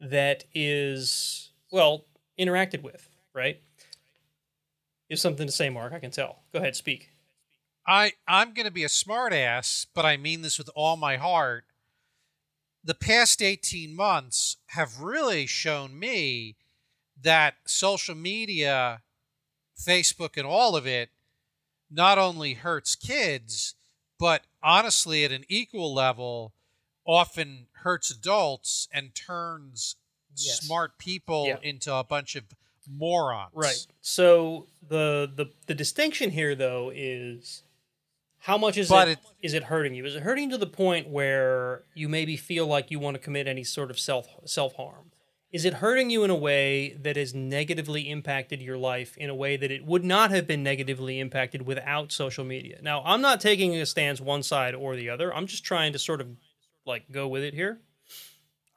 [0.00, 2.04] that is well
[2.38, 3.60] interacted with, right?
[5.08, 5.92] You have something to say, Mark.
[5.92, 6.42] I can tell.
[6.52, 7.10] Go ahead, speak.
[7.86, 11.64] I I'm going to be a smartass, but I mean this with all my heart.
[12.84, 16.56] The past 18 months have really shown me
[17.22, 19.02] that social media,
[19.78, 21.10] Facebook and all of it
[21.90, 23.74] not only hurts kids,
[24.18, 26.52] but honestly at an equal level
[27.06, 29.96] often hurts adults and turns
[30.38, 30.60] Yes.
[30.60, 31.58] smart people Yeah.
[31.62, 32.44] into a bunch of
[32.86, 33.52] morons.
[33.54, 33.86] Right.
[34.02, 37.62] So the the the distinction here though is
[38.46, 40.04] how much is But it, it- is it hurting you?
[40.04, 43.46] Is it hurting to the point where you maybe feel like you want to commit
[43.46, 45.10] any sort of self self harm?
[45.52, 49.34] Is it hurting you in a way that has negatively impacted your life in a
[49.34, 52.78] way that it would not have been negatively impacted without social media?
[52.82, 55.34] Now, I'm not taking a stance one side or the other.
[55.34, 56.28] I'm just trying to sort of
[56.84, 57.80] like go with it here.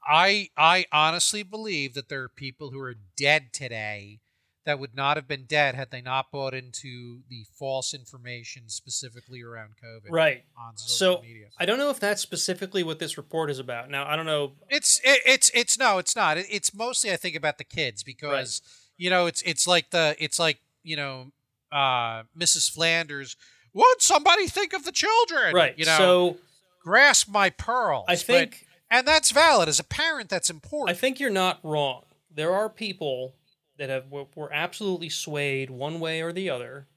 [0.07, 4.19] I I honestly believe that there are people who are dead today
[4.65, 9.41] that would not have been dead had they not bought into the false information specifically
[9.41, 10.43] around COVID Right.
[10.57, 11.47] on social So media.
[11.57, 13.89] I don't know if that's specifically what this report is about.
[13.89, 16.37] Now, I don't know It's it, it's it's no, it's not.
[16.37, 18.61] It, it's mostly I think about the kids because
[18.97, 21.31] you know it's it's like the it's like you know
[21.71, 22.69] uh, Mrs.
[22.71, 23.35] Flanders.
[23.73, 25.53] Would somebody think of the children?
[25.55, 25.77] right.
[25.77, 26.37] You know, so
[26.83, 28.05] grasp my pearls.
[28.07, 30.29] I But- think and that's valid as a parent.
[30.29, 30.95] That's important.
[30.95, 32.03] I think you're not wrong.
[32.33, 33.35] There are people
[33.79, 36.87] that have were, were absolutely swayed one way or the other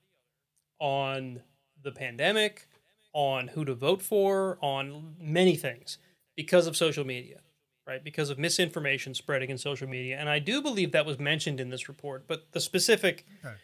[0.78, 1.41] on
[1.83, 2.68] the pandemic,
[3.12, 5.99] on who to vote for, on many things
[6.37, 7.39] because of social media,
[7.87, 8.03] right?
[8.03, 11.70] Because of misinformation spreading in social media, and I do believe that was mentioned in
[11.70, 12.26] this report.
[12.26, 13.55] But the specific Okay.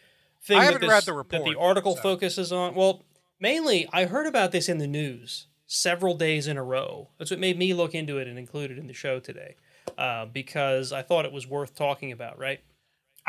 [0.41, 3.03] thing I that haven't this- read the that the article so- focuses on, well,
[3.39, 7.09] mainly I heard about this in the news several days in a row.
[7.17, 9.55] That's what made me look into it and include it in the show today
[9.97, 12.61] uh, because I thought it was worth talking about, right?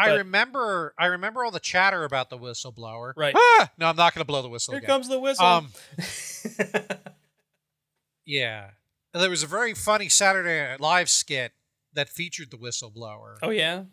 [0.00, 3.12] I remember I remember all the chatter about the whistleblower.
[3.16, 3.34] Right.
[3.36, 3.70] Ah!
[3.78, 4.88] No, I'm not going to blow the whistle Here again.
[4.88, 5.44] comes the whistle.
[5.44, 5.68] Um,
[8.24, 8.70] yeah.
[9.12, 11.52] And There was a very funny Saturday Night Live skit
[11.94, 13.36] that featured the whistleblower.
[13.42, 13.84] oh yeah,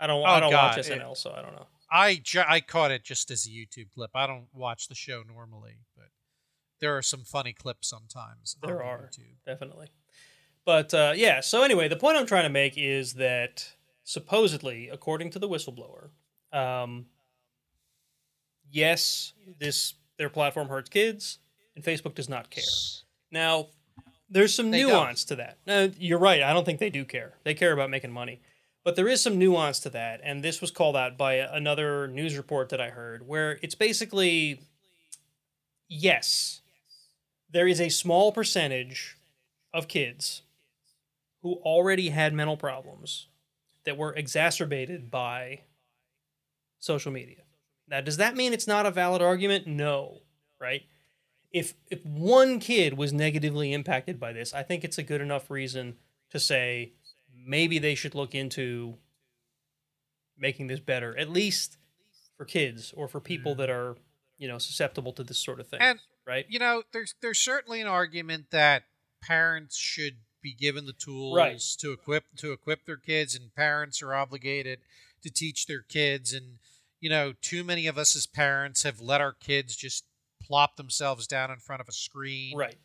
[0.00, 0.22] I don't.
[0.22, 1.66] Oh, I don't God, watch it- SNL, so I don't know.
[1.90, 4.10] I I caught it just as a YouTube clip.
[4.14, 6.06] I don't watch the show normally, but
[6.80, 8.56] there are some funny clips sometimes.
[8.62, 9.36] There on are YouTube.
[9.46, 9.88] definitely,
[10.64, 11.40] but uh, yeah.
[11.40, 13.70] So anyway, the point I'm trying to make is that
[14.04, 16.10] supposedly, according to the whistleblower,
[16.52, 17.06] um,
[18.70, 21.38] yes, this their platform hurts kids,
[21.74, 22.62] and Facebook does not care.
[23.32, 23.66] Now,
[24.28, 24.90] there's some They don't.
[24.90, 25.58] nuance to that.
[25.66, 26.42] Now, you're right.
[26.42, 27.34] I don't think they do care.
[27.42, 28.40] They care about making money.
[28.84, 30.20] But there is some nuance to that.
[30.22, 34.60] And this was called out by another news report that I heard, where it's basically
[35.88, 36.60] yes,
[37.50, 39.16] there is a small percentage
[39.72, 40.42] of kids
[41.42, 43.28] who already had mental problems
[43.84, 45.60] that were exacerbated by
[46.78, 47.42] social media.
[47.88, 49.66] Now, does that mean it's not a valid argument?
[49.66, 50.20] No,
[50.60, 50.82] right?
[51.52, 55.50] If if one kid was negatively impacted by this, I think it's a good enough
[55.50, 55.96] reason
[56.30, 56.92] to say
[57.46, 58.96] maybe they should look into
[60.36, 61.76] making this better, at least
[62.36, 63.96] for kids or for people that are,
[64.38, 65.80] you know, susceptible to this sort of thing.
[65.80, 66.46] And right?
[66.48, 68.84] you know, there's there's certainly an argument that
[69.22, 71.60] parents should be given the tools Right.
[71.80, 74.78] to equip to equip their kids, and parents are obligated
[75.22, 76.32] to teach their kids.
[76.32, 76.58] And
[77.00, 80.04] you know, too many of us as parents have let our kids just
[80.40, 82.78] plop themselves down in front of a screen Right.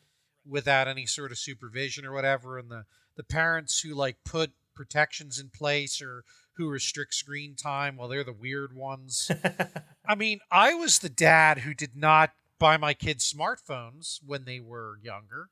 [0.46, 2.58] without any sort of supervision or whatever.
[2.58, 2.86] And the
[3.16, 8.24] the parents who like put protections in place or who restrict screen time, well, they're
[8.24, 9.30] the weird ones.
[10.08, 14.60] I mean, I was the dad who did not buy my kids smartphones when they
[14.60, 15.50] were younger.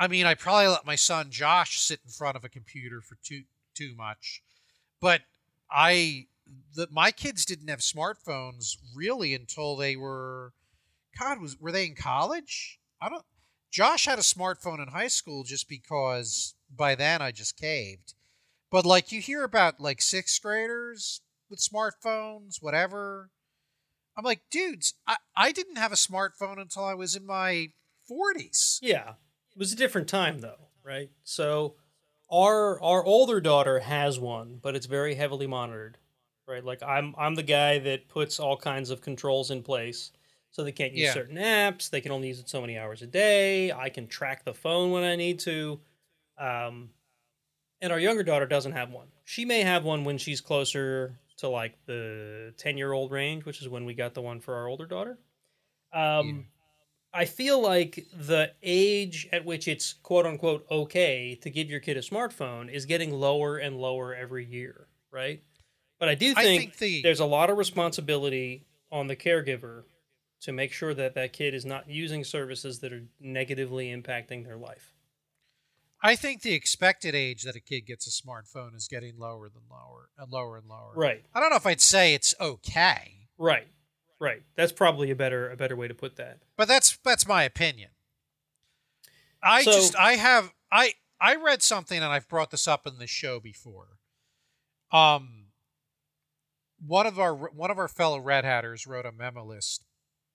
[0.00, 3.18] I mean, I probably let my son Josh sit in front of a computer for
[3.22, 3.42] too
[3.74, 4.42] too much,
[4.98, 5.20] but
[5.70, 6.26] I
[6.74, 10.54] the my kids didn't have smartphones really until they were
[11.18, 12.80] God was were they in college?
[13.00, 13.24] I don't.
[13.70, 18.14] Josh had a smartphone in high school just because by then I just caved.
[18.70, 21.20] But like you hear about like sixth graders
[21.50, 23.30] with smartphones, whatever.
[24.16, 27.68] I'm like, dudes, I, I didn't have a smartphone until I was in my
[28.10, 28.78] 40s.
[28.82, 29.14] yeah.
[29.60, 31.10] Was a different time though, right?
[31.22, 31.76] So
[32.32, 35.98] our our older daughter has one, but it's very heavily monitored,
[36.48, 36.64] right?
[36.64, 40.12] Like I'm I'm the guy that puts all kinds of controls in place
[40.50, 41.14] so they can't use Yeah.
[41.14, 41.90] certain apps.
[41.90, 43.70] They can only use it so many hours a day.
[43.70, 45.80] I can track the phone when I need to.
[46.38, 46.90] Um,
[47.80, 49.08] and our younger daughter doesn't have one.
[49.24, 53.62] She may have one when she's closer to like the 10 year old range, which
[53.62, 55.18] is when we got the one for our older daughter.
[55.92, 56.46] Um,
[57.12, 61.96] I feel like the age at which it's quote unquote okay to give your kid
[61.96, 65.42] a smartphone is getting lower and lower every year, right?
[65.98, 69.82] But I do I think, think the there's a lot of responsibility on the caregiver
[70.42, 74.56] to make sure that that kid is not using services that are negatively impacting their
[74.56, 74.94] life.
[76.02, 79.62] I think the expected age that a kid gets a smartphone is getting lower than
[79.70, 80.92] lower and lower and lower.
[80.94, 81.22] Right.
[81.34, 83.66] I don't know if I'd say it's okay, Right.
[84.18, 84.42] Right.
[84.54, 86.40] That's probably a better a better way to put that.
[86.56, 87.90] but that's that's my opinion.
[89.42, 92.98] I So- just I have I I read something and I've brought this up in
[92.98, 93.98] the show before.
[94.92, 95.46] Um
[96.78, 99.84] one of our one of our fellow red hatters wrote a memo list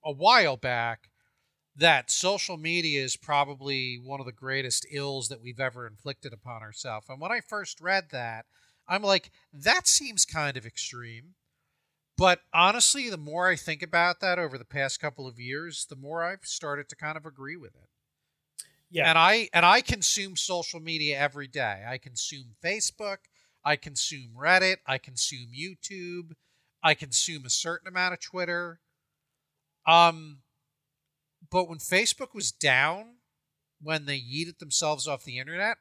[0.03, 1.09] a while back
[1.75, 6.61] that social media is probably one of the greatest ills that we've ever inflicted upon
[6.61, 7.07] ourselves.
[7.09, 8.45] And when I first read that,
[8.87, 11.33] I'm like, that seems kind of extreme.
[12.17, 15.97] But honestly, the more I think about that over the past couple of years, the
[15.97, 17.89] more I've started to kind of agree with it.
[18.89, 19.09] Yeah.
[19.09, 21.83] And I and I consume social media every day.
[21.87, 23.17] I consume Facebook,
[23.65, 26.31] I consume Reddit, I consume YouTube,
[26.81, 28.79] I consume a certain amount of Twitter.
[29.85, 30.39] Um
[31.51, 33.17] but when Facebook was down,
[33.81, 35.77] when they yeeted themselves off the internet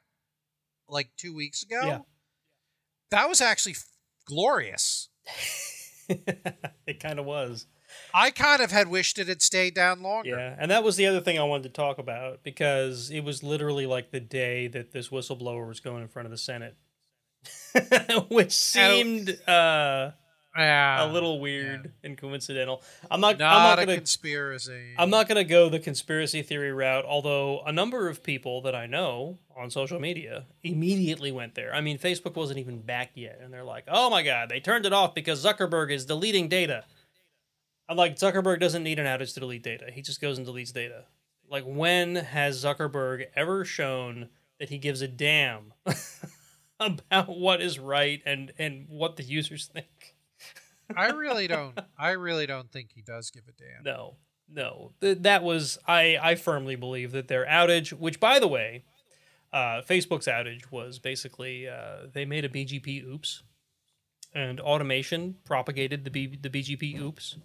[0.89, 1.99] like 2 weeks ago, Yeah.
[3.11, 3.87] that was actually f-
[4.25, 5.09] glorious.
[6.87, 7.67] it kind of was.
[8.13, 10.31] I kind of had wished it had stayed down longer.
[10.31, 13.43] Yeah, and that was the other thing I wanted to talk about because it was
[13.43, 16.75] literally like the day that this whistleblower was going in front of the Senate,
[18.29, 20.11] which seemed uh,
[20.55, 21.05] Yeah.
[21.05, 22.81] a little weird and coincidental.
[23.11, 23.37] I'm not.
[23.39, 23.97] not, I'm not a gonna.
[23.97, 24.93] conspiracy.
[24.97, 28.73] I'm not going to go the conspiracy theory route, although a number of people that
[28.75, 31.73] I know on social media immediately went there.
[31.73, 34.85] I mean, Facebook wasn't even back yet, and they're like, oh my God, they turned
[34.85, 36.85] it off because Zuckerberg is deleting data.
[37.87, 39.87] I'm like, Zuckerberg doesn't need an outage to delete data.
[39.91, 41.03] He just goes and deletes data.
[41.49, 44.29] Like, when has Zuckerberg ever shown
[44.59, 45.73] that he gives a damn
[46.79, 50.14] about what is right and, and what the users think?
[50.95, 51.79] I really don't.
[51.97, 53.83] I really don't think he does give a damn.
[53.83, 54.15] No,
[54.49, 54.91] no.
[55.01, 56.17] Th- that was I.
[56.21, 58.83] I firmly believe that their outage, which by the way,
[59.53, 63.43] uh, Facebook's outage was basically uh, they made a BGP oops,
[64.33, 67.37] and automation propagated the B, the BGP oops,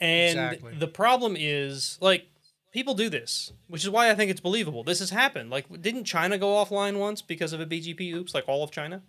[0.00, 0.74] and Exactly.
[0.78, 2.26] the problem is like
[2.72, 4.82] people do this, which is why I think it's believable.
[4.82, 5.50] This has happened.
[5.50, 8.34] Like, didn't China go offline once because of a BGP oops?
[8.34, 9.02] Like all of China.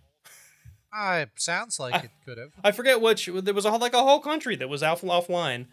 [0.95, 2.53] It sounds like it could have.
[2.63, 3.27] I forget which.
[3.33, 5.67] There was a, whole- like a whole country that was off, offline,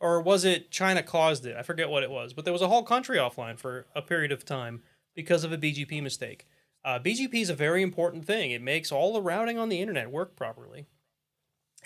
[0.00, 1.56] or was it China caused it?
[1.56, 4.32] I forget what it was, but there was a whole country offline for a period
[4.32, 4.82] of time
[5.14, 6.46] because of a BGP mistake.
[6.84, 8.50] Uh, BGP is a very important thing.
[8.50, 10.86] It makes all the routing on the internet work properly.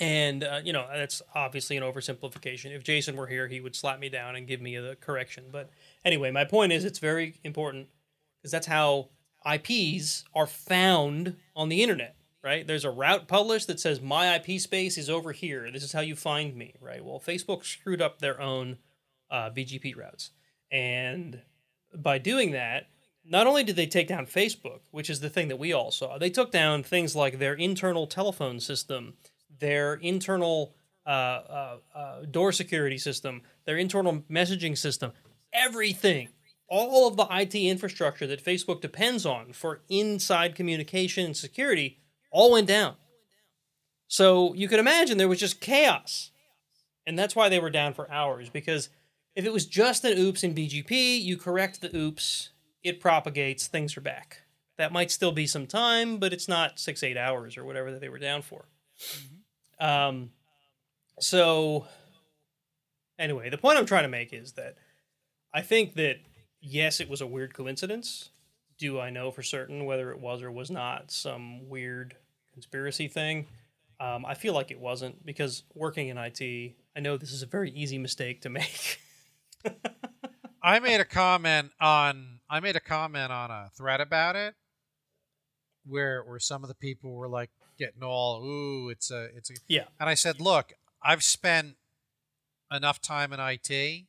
[0.01, 2.75] And uh, you know that's obviously an oversimplification.
[2.75, 5.45] If Jason were here, he would slap me down and give me a correction.
[5.51, 5.71] But
[6.05, 7.89] anyway, my point is it's very important
[8.41, 9.09] because that's how
[9.45, 12.67] IPs are found on the internet, right?
[12.67, 15.71] There's a route published that says my IP space is over here.
[15.71, 17.05] This is how you find me, right?
[17.05, 18.79] Well, Facebook screwed up their own
[19.31, 20.31] uh, BGP routes,
[20.71, 21.43] and
[21.95, 22.89] by doing that,
[23.25, 26.19] not only did they take down Facebook, which is the thing that we all saw,
[26.19, 29.15] they took down things like their internal telephone system,
[29.61, 30.75] their internal
[31.07, 35.13] uh, uh, uh, door security system, their internal messaging system,
[35.53, 36.29] everything.
[36.71, 41.99] All of the IT infrastructure that Facebook depends on for inside communication and security
[42.31, 42.95] all went down.
[44.07, 46.31] So you could imagine there was just chaos.
[47.07, 48.91] And that's why they were down for hours, because
[49.35, 52.51] if it was just an oops in BGP, you correct the oops,
[52.83, 54.43] it propagates, things are back.
[54.77, 58.01] That might still be some time, but it's not six, eight hours or whatever that
[58.01, 58.67] they were down for.
[59.81, 60.31] Um,
[61.19, 61.87] so,
[63.19, 64.77] anyway, the point I'm trying to make is that
[65.55, 66.17] I think that,
[66.61, 68.31] yes, it was a weird coincidence.
[68.79, 72.17] Do I know for certain whether it was or was not some weird
[72.53, 73.47] conspiracy thing?
[74.01, 77.47] Um, I feel like it wasn't because working in IT, I know this is a
[77.47, 79.01] very easy mistake to make.
[80.63, 82.39] I made a comment on.
[82.49, 84.55] I made a comment on a thread about it,
[85.85, 89.55] where where some of the people were like getting all, "Ooh, it's a, it's a,"
[89.67, 89.85] Yeah.
[89.99, 90.73] and I said, "Look,
[91.03, 91.77] I've spent
[92.71, 94.07] enough time in IT.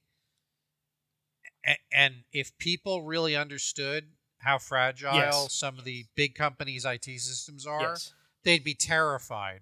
[1.92, 4.08] and if people really understood
[4.40, 5.54] how fragile Yes.
[5.54, 8.14] some of the big companies' IT systems are, Yes.
[8.44, 9.62] they'd be terrified.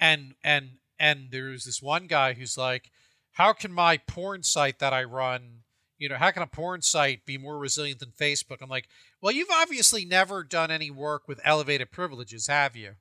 [0.00, 2.90] And and and there's this one guy who's like,
[3.32, 5.62] "How can my porn site that I run,
[5.98, 8.88] you know, how can a porn site be more resilient than Facebook?" I'm like,
[9.20, 12.96] "Well, you've obviously never done any work with elevated privileges, have you?"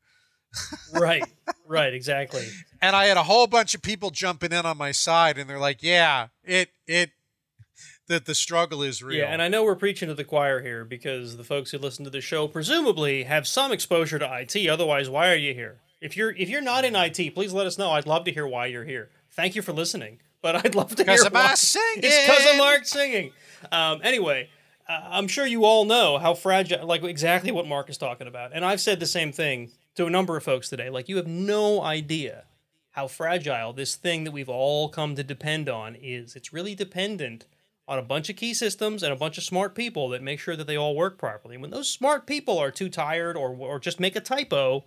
[0.94, 1.24] Right.
[1.66, 1.94] right.
[1.94, 2.48] Exactly.
[2.82, 5.60] And I had a whole bunch of people jumping in on my side, and they're
[5.60, 7.12] like, "Yeah, it it
[8.12, 10.86] that the struggle is real." Yeah, and I know we're preaching to the choir here
[10.86, 14.68] because the folks who listen to the show presumably have some exposure to IT.
[14.68, 15.80] Otherwise, why are you here?
[16.00, 17.92] If you're if you're not in IT, please let us know.
[17.92, 19.10] I'd love to hear why you're here.
[19.32, 21.54] Thank you for listening, but I'd love to hear because of why.
[21.56, 22.04] singing.
[22.04, 23.32] It's because of Mark singing.
[23.72, 24.50] Um, anyway,
[24.88, 28.52] uh, I'm sure you all know how fragile, like exactly what Mark is talking about.
[28.54, 30.90] And I've said the same thing to a number of folks today.
[30.90, 32.46] Like, you have no idea
[32.92, 36.36] how fragile this thing that we've all come to depend on is.
[36.36, 37.46] It's really dependent
[37.92, 40.56] on a bunch of key systems and a bunch of smart people that make sure
[40.56, 41.58] that they all work properly.
[41.58, 44.86] When those smart people are too tired or, or just make a typo,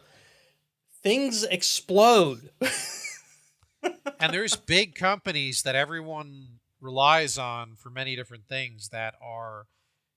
[1.03, 2.49] things explode.
[3.83, 9.67] and there's big companies that everyone relies on for many different things that are,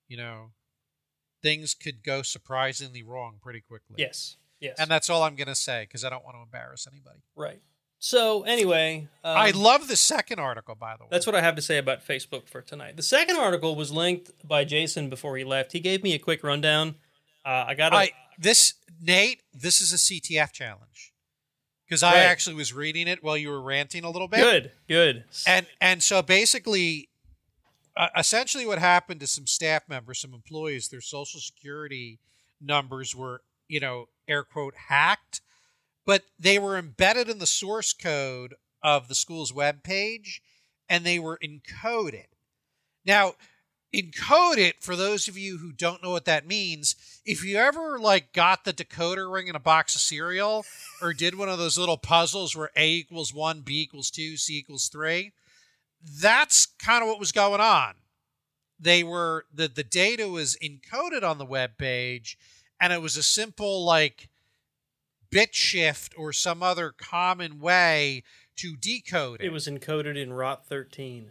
[0.08, 0.52] you know,
[1.42, 3.96] things could go surprisingly wrong pretty quickly.
[3.98, 4.36] yes.
[4.60, 4.76] Yes.
[4.80, 7.20] And that's all I'm going to say because I don't want to embarrass anybody.
[7.36, 7.60] right.
[8.00, 9.08] So, anyway.
[9.24, 11.08] Um, I love the second article, by the way.
[11.10, 12.96] That's what I have to say about Facebook for tonight.
[12.96, 15.72] The second article was linked by Jason before he left.
[15.72, 16.94] He gave me a quick rundown.
[17.44, 19.42] Uh, I got I this Nate.
[19.52, 21.12] This is a CTF challenge
[21.86, 22.18] because I Right.
[22.20, 24.40] actually was reading it while you were ranting a little bit.
[24.40, 25.24] good, good.
[25.46, 27.08] and and so basically
[27.96, 32.20] uh, essentially what happened to some staff members some employees their social security
[32.60, 35.40] numbers were you know air quote hacked
[36.08, 40.40] but they were embedded in the source code of the school's web page
[40.88, 42.28] and they were encoded.
[43.04, 43.34] Now
[43.94, 46.96] encode it for those of you who don't know what that means
[47.26, 50.64] if you ever like got the decoder ring in a box of cereal
[51.02, 54.58] or did one of those little puzzles where a equals 1 b equals 2 c
[54.58, 55.30] equals 3
[56.20, 57.94] that's kind of what was going on.
[58.80, 62.38] They were the the data was encoded on the web page
[62.80, 64.30] and it was a simple like
[65.30, 68.22] bit shift or some other common way
[68.56, 71.30] to decode it, It was encoded in ROT 13.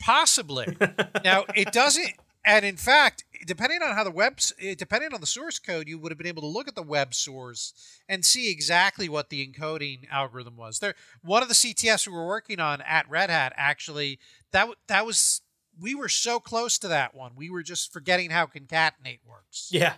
[0.00, 0.76] possibly
[1.24, 2.12] now it doesn't
[2.44, 4.38] and in fact depending on how the web
[4.76, 7.12] depending on the source code you would have been able to look at the web
[7.14, 7.72] source
[8.08, 12.26] and see exactly what the encoding algorithm was there one of the cts we were
[12.26, 14.18] working on at red hat actually
[14.52, 15.40] that that was
[15.80, 19.94] we were so close to that one we were just forgetting how concatenate works Yeah.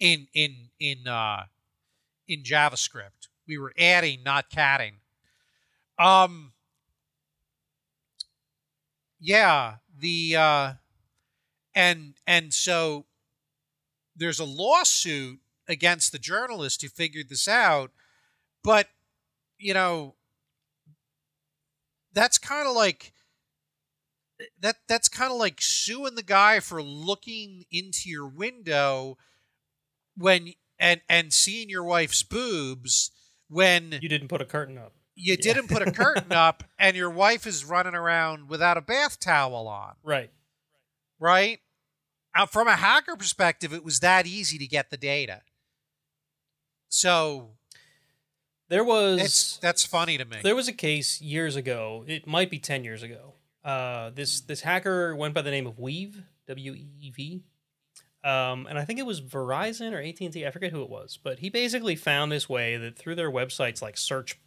[0.00, 1.44] in in in uh
[2.32, 3.28] in javascript.
[3.46, 4.94] We were adding not catting
[5.98, 6.52] um
[9.20, 10.72] yeah the uh
[11.74, 13.06] and and so
[14.16, 17.90] there's a lawsuit against the journalist who figured this out
[18.64, 18.88] but
[19.58, 20.14] you know
[22.12, 23.12] that's kind of like
[24.60, 29.16] that that's kind of like suing the guy for looking into your window
[30.16, 30.52] when
[30.82, 33.10] and and seeing your wife's boobs
[33.48, 34.92] when You didn't put a curtain up.
[35.14, 39.18] you didn't put a curtain up and your wife is running around without a bath
[39.20, 40.30] towel on, Right.
[41.18, 41.60] right?
[42.34, 45.42] Uh, from a hacker perspective, it was that easy to get the data.
[46.88, 47.50] So
[48.68, 50.38] There was it's that's funny to me.
[50.42, 52.04] There was a case years ago.
[52.06, 53.34] It might be ten years ago.
[53.64, 57.42] Uh, this this hacker went by the name of weev, W E E V,
[58.24, 60.46] um, and I think it was Verizon or AT and T.
[60.46, 63.82] I forget who it was, but he basically found this way that through their websites
[63.82, 64.38] like search,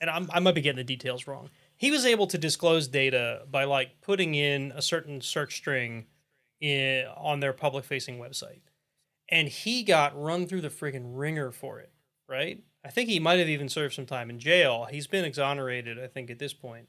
[0.00, 1.50] and I'm, I might be getting the details wrong.
[1.76, 6.06] He was able to disclose data by like putting in a certain search string
[6.60, 8.62] in, on their public facing website,
[9.28, 11.92] and he got run through the friggin' ringer for it.
[12.28, 12.62] Right?
[12.84, 14.86] I think he might have even served some time in jail.
[14.90, 16.88] He's been exonerated, I think, at this point.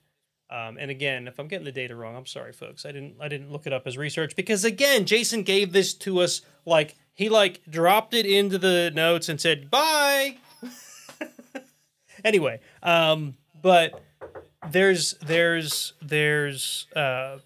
[0.50, 2.86] Um, and again, if I'm getting the data wrong, I'm sorry, folks.
[2.86, 6.20] I didn't I didn't look it up as research because again, Jason gave this to
[6.20, 10.38] us like he like dropped it into the notes and said bye.
[12.24, 14.02] anyway, um, but
[14.70, 17.38] there's there's there's uh,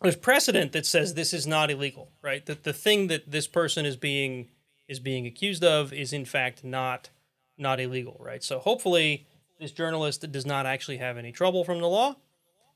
[0.00, 2.44] there's precedent that says this is not illegal, right?
[2.46, 4.50] That the thing that this person is being
[4.86, 7.10] is being accused of is in fact not
[7.56, 8.44] not illegal, right?
[8.44, 9.26] So hopefully
[9.64, 12.16] this journalist does not actually have any trouble from the law,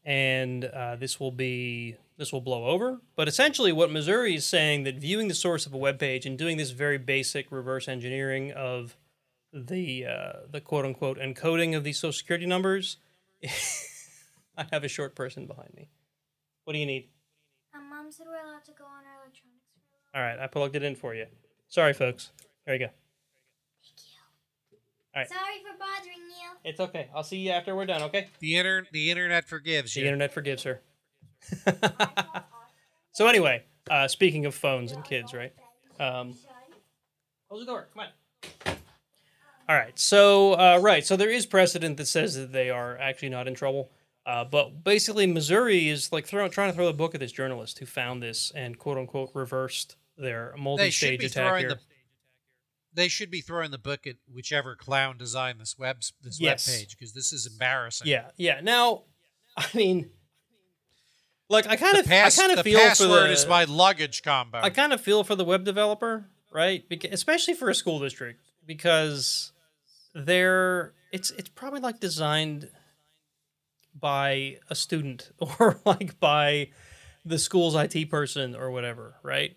[0.04, 3.00] and uh, this will be this will blow over.
[3.14, 6.36] But essentially, what Missouri is saying that viewing the source of a web page and
[6.36, 8.96] doing this very basic reverse engineering of
[9.52, 12.96] the uh, the quote unquote encoding of these social security numbers.
[14.56, 15.88] I have a short person behind me.
[16.64, 17.10] What do you need?
[18.08, 19.66] mom said we're allowed to go on our electronics.
[20.14, 21.26] All right, I plugged it in for you.
[21.68, 22.30] Sorry, folks.
[22.64, 22.92] There you go.
[25.14, 25.30] Thank.
[25.30, 25.40] All right.
[25.40, 26.48] Sorry for bothering you.
[26.64, 27.08] It's okay.
[27.14, 28.02] I'll see you after we're done.
[28.04, 28.28] Okay.
[28.40, 30.80] The inter the internet forgives The internet forgives her.
[33.12, 35.52] so anyway, uh, speaking of phones and kids, right?
[36.00, 36.34] Um,
[37.48, 37.88] close the door.
[37.94, 38.06] Come
[38.66, 38.76] on.
[39.68, 39.98] All right.
[39.98, 41.04] So uh, right.
[41.04, 43.90] So there is precedent that says that they are actually not in trouble.
[44.26, 47.78] Uh, but basically, Missouri is like throw, trying to throw the book at this journalist
[47.78, 51.68] who found this and quote unquote reversed their They should multi-stage be attack throwing here.
[51.70, 51.78] the
[52.98, 56.66] they should be throwing the book at whichever clown designed this web this Yes.
[56.68, 58.08] web page because this is embarrassing.
[58.08, 58.60] Yeah, yeah.
[58.60, 59.04] Now,
[59.56, 60.10] I mean,
[61.48, 64.58] like I kind of, I kind of feel for password the, is my luggage combo.
[64.60, 66.86] I kind of feel for the web developer, right?
[66.88, 69.52] Beca- especially for a school district because
[70.14, 72.68] they're it's it's probably like designed
[73.98, 76.70] by a student or like by
[77.24, 79.56] the school's IT person or whatever, right?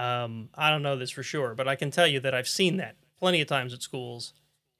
[0.00, 2.76] Um, I don't know this for sure, but I can tell you that I've seen
[2.78, 4.32] that plenty of times at schools,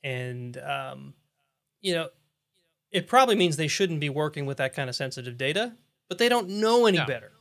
[0.02, 1.14] and um,
[1.80, 2.08] you know,
[2.90, 5.74] it probably means they shouldn't be working with that kind of sensitive data,
[6.08, 7.06] but they don't know any No.
[7.06, 7.32] better,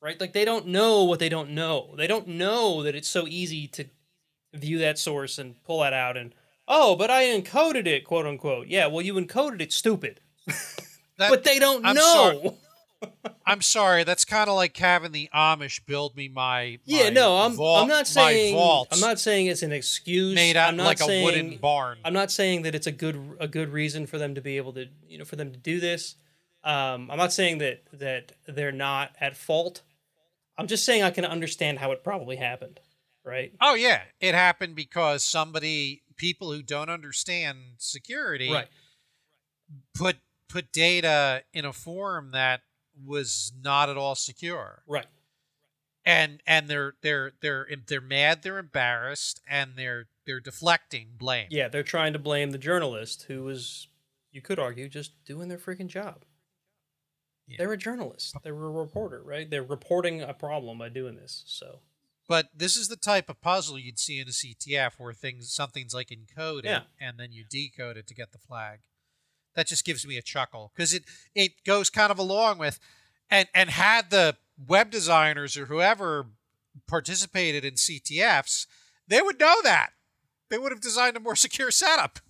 [0.00, 0.20] right?
[0.20, 1.94] Like they don't know what they don't know.
[1.96, 3.86] They don't know that it's so easy to
[4.54, 6.34] view that source and pull that out and
[6.68, 8.66] oh, but I encoded it, quote unquote.
[8.68, 10.20] Yeah, well, you encoded it, stupid.
[11.18, 12.02] That- but they don't I'm know.
[12.42, 12.50] sorry.
[13.46, 14.04] I'm sorry.
[14.04, 17.52] That's kind of like having the Amish build me my, Yeah, no, I'm.
[17.52, 18.56] vault- I'm not saying.
[18.90, 20.34] I'm not saying it's an excuse.
[20.34, 21.98] made out I'm not like saying, a wooden barn.
[22.04, 24.72] I'm not saying that it's a good a good reason for them to be able
[24.74, 26.16] to you know for them to do this.
[26.64, 29.82] Um, I'm not saying that that they're not at fault.
[30.58, 32.80] I'm just saying I can understand how it probably happened,
[33.24, 33.52] right?
[33.60, 38.66] Oh yeah, it happened because somebody, people who don't understand security, Right.
[39.94, 40.16] put
[40.48, 42.62] put data in a form that
[43.04, 45.06] was not at all secure, Right.
[46.04, 51.48] and and they're they're they're they're mad, they're embarrassed, and they're they're deflecting blame.
[51.50, 53.86] Yeah, they're trying to blame the journalist who was,
[54.32, 56.24] you could argue, just doing their freaking job.
[57.46, 57.58] Yeah.
[57.58, 58.34] They're a journalist.
[58.42, 59.48] They're a reporter, right?
[59.48, 61.44] They're reporting a problem by doing this.
[61.46, 61.78] So
[62.28, 65.94] But this is the type of puzzle you'd see in a CTF where things something's
[65.94, 66.82] like encoded Yeah.
[67.00, 68.80] and then you decode it to get the flag.
[69.56, 71.02] That just gives me a chuckle because it
[71.34, 72.78] it goes kind of along with
[73.30, 74.36] and and had the
[74.68, 76.26] web designers or whoever
[76.86, 78.66] participated in CTFs,
[79.08, 79.90] they would know that.
[80.50, 82.20] They would have designed a more secure setup.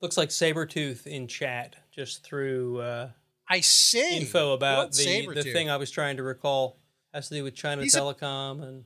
[0.00, 3.10] looks like Sabretooth in chat just threw uh,
[3.48, 4.16] I see.
[4.16, 6.78] info about What's the, the thing I was trying to recall.
[7.12, 8.84] Has to do with China He's a- Telecom and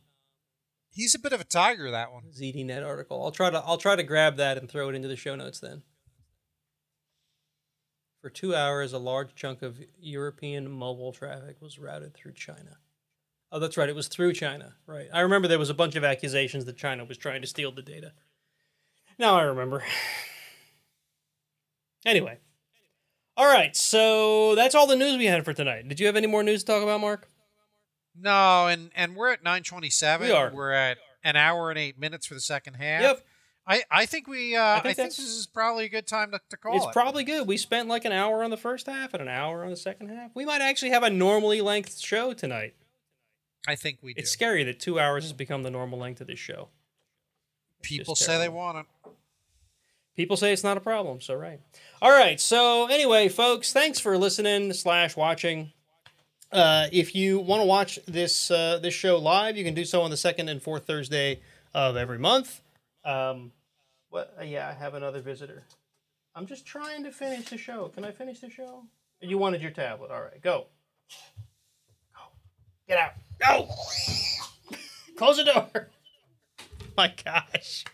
[0.90, 2.22] He's a bit of a tiger, that one.
[2.32, 3.22] ZDNet article.
[3.24, 5.60] I'll try to I'll try to grab that and throw it into the show notes
[5.60, 5.82] then.
[8.24, 12.78] For two hours, a large chunk of European mobile traffic was routed through China.
[13.52, 13.86] Oh, that's right.
[13.86, 14.76] It was through China.
[14.86, 15.08] Right.
[15.12, 17.82] I remember there was a bunch of accusations that China was trying to steal the
[17.82, 18.12] data.
[19.18, 19.84] Now I remember.
[22.06, 22.38] Anyway.
[23.36, 23.76] All right.
[23.76, 25.86] So that's all the news we had for tonight.
[25.86, 27.28] Did you have any more news to talk about, Mark?
[28.18, 30.28] No, and and we're at 927.
[30.28, 30.50] We are.
[30.50, 33.02] We're at an hour and 8 minutes for the second half.
[33.02, 33.26] Yep.
[33.66, 36.40] I, I think we uh, I think think, this is probably a good time to,
[36.50, 36.92] to call It's it.
[36.92, 37.46] probably good.
[37.46, 40.08] We spent like an hour on the first half and an hour on the second
[40.10, 40.32] half.
[40.34, 42.74] We might actually have a normally length show tonight.
[43.66, 44.20] I think we do.
[44.20, 46.68] It's scary that two hours has become the normal length of this show.
[47.80, 49.12] People say they want it.
[50.16, 51.60] People say it's not a problem, so right.
[52.00, 52.40] All right.
[52.40, 55.72] So anyway, folks, thanks for listening slash watching.
[56.52, 60.02] Uh, if you want to watch this uh, this show live, you can do so
[60.02, 61.40] on the second and fourth Thursday
[61.72, 62.60] of every month.
[63.04, 63.52] Um,
[64.10, 64.34] what?
[64.40, 65.64] uh, yeah, I have another visitor.
[66.34, 67.88] I'm just trying to finish the show.
[67.88, 68.84] Can I finish the show?
[69.20, 70.10] You wanted your tablet.
[70.10, 70.66] All right, go.
[72.14, 72.22] Go.
[72.88, 73.12] Get out.
[73.38, 73.68] Go.
[75.16, 75.88] Close the door.
[76.96, 77.84] My gosh.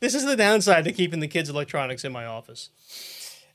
[0.00, 2.68] This is the downside to keeping the kids' electronics in my office.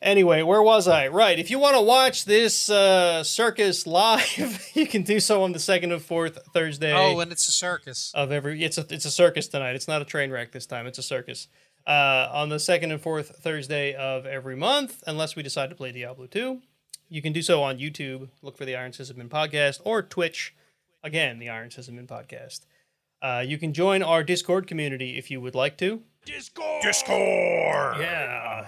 [0.02, 1.10] Anyway, where was I?
[1.10, 1.38] Right.
[1.38, 5.60] If you want to watch this uh, circus live, you can do so on the
[5.60, 8.12] second and fourth Thursday Oh, and it's a circus.
[8.16, 8.64] of every.
[8.64, 9.76] It's a it's a circus tonight.
[9.76, 10.88] It's not a train wreck this time.
[10.88, 11.48] It's a circus.
[11.86, 15.92] Uh, on the second and fourth Thursday of every month, unless we decide to play
[15.92, 16.62] Diablo two,
[17.10, 18.30] you can do so on YouTube.
[18.42, 20.56] Look for the Iron Sysadmin podcast or Twitch.
[21.04, 22.62] Again, the Iron Sysadmin podcast.
[23.22, 26.02] Uh, you can join our Discord community if you would like to.
[26.26, 26.82] Discord.
[26.82, 27.98] Discord.
[28.00, 28.68] Yeah.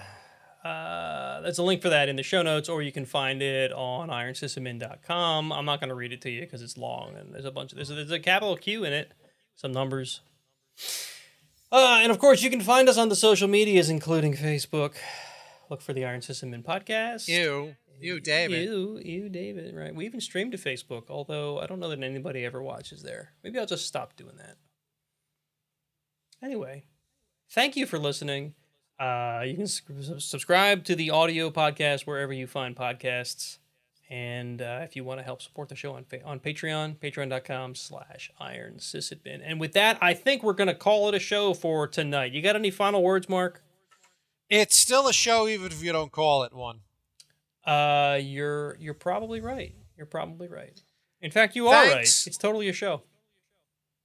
[0.64, 3.70] Uh, there's a link for that in the show notes, or you can find it
[3.72, 5.52] on ironsysadmin.com.
[5.52, 7.72] I'm not going to read it to you because it's long and there's a bunch
[7.72, 9.12] of there's a, there's a capital Q in it,
[9.54, 10.22] some numbers.
[11.70, 14.94] Uh, and of course, you can find us on the social medias, including Facebook.
[15.68, 17.28] Look for the Iron Sysadmin podcast.
[17.28, 17.74] Ew.
[18.00, 18.64] You, David.
[18.64, 19.74] You, you, David.
[19.74, 19.94] Right.
[19.94, 23.32] We even streamed to Facebook, although I don't know that anybody ever watches there.
[23.42, 24.56] Maybe I'll just stop doing that.
[26.42, 26.84] Anyway,
[27.50, 28.54] thank you for listening.
[28.98, 33.58] Uh, you can sub- subscribe to the audio podcast wherever you find podcasts.
[34.10, 37.74] And uh, if you want to help support the show on fa- on Patreon, patreon.com
[37.74, 38.78] slash iron
[39.22, 39.40] bin.
[39.40, 42.32] And with that, I think we're going to call it a show for tonight.
[42.32, 43.62] You got any final words, Mark?
[44.48, 46.80] It's still a show, even if you don't call it one.
[47.64, 49.74] Uh, you're you're probably right.
[49.96, 50.82] You're probably right.
[51.20, 52.02] In fact, you are right.
[52.02, 53.02] It's totally a show.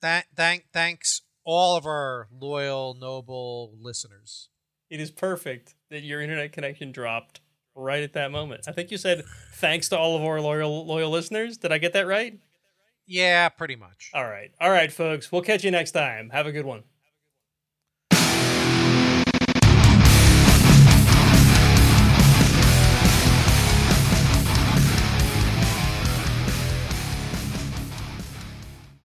[0.01, 4.48] Thank, thank, thanks all of our loyal, noble listeners.
[4.89, 7.41] It is perfect that your internet connection dropped
[7.75, 8.65] right at that moment.
[8.67, 11.57] I think you said thanks to all of our loyal loyal listeners.
[11.57, 12.39] Did I get that right?
[13.05, 14.11] Yeah, pretty much.
[14.13, 14.51] All right.
[14.61, 15.31] All right, folks.
[15.31, 16.29] We'll catch you next time.
[16.29, 16.83] Have a good one.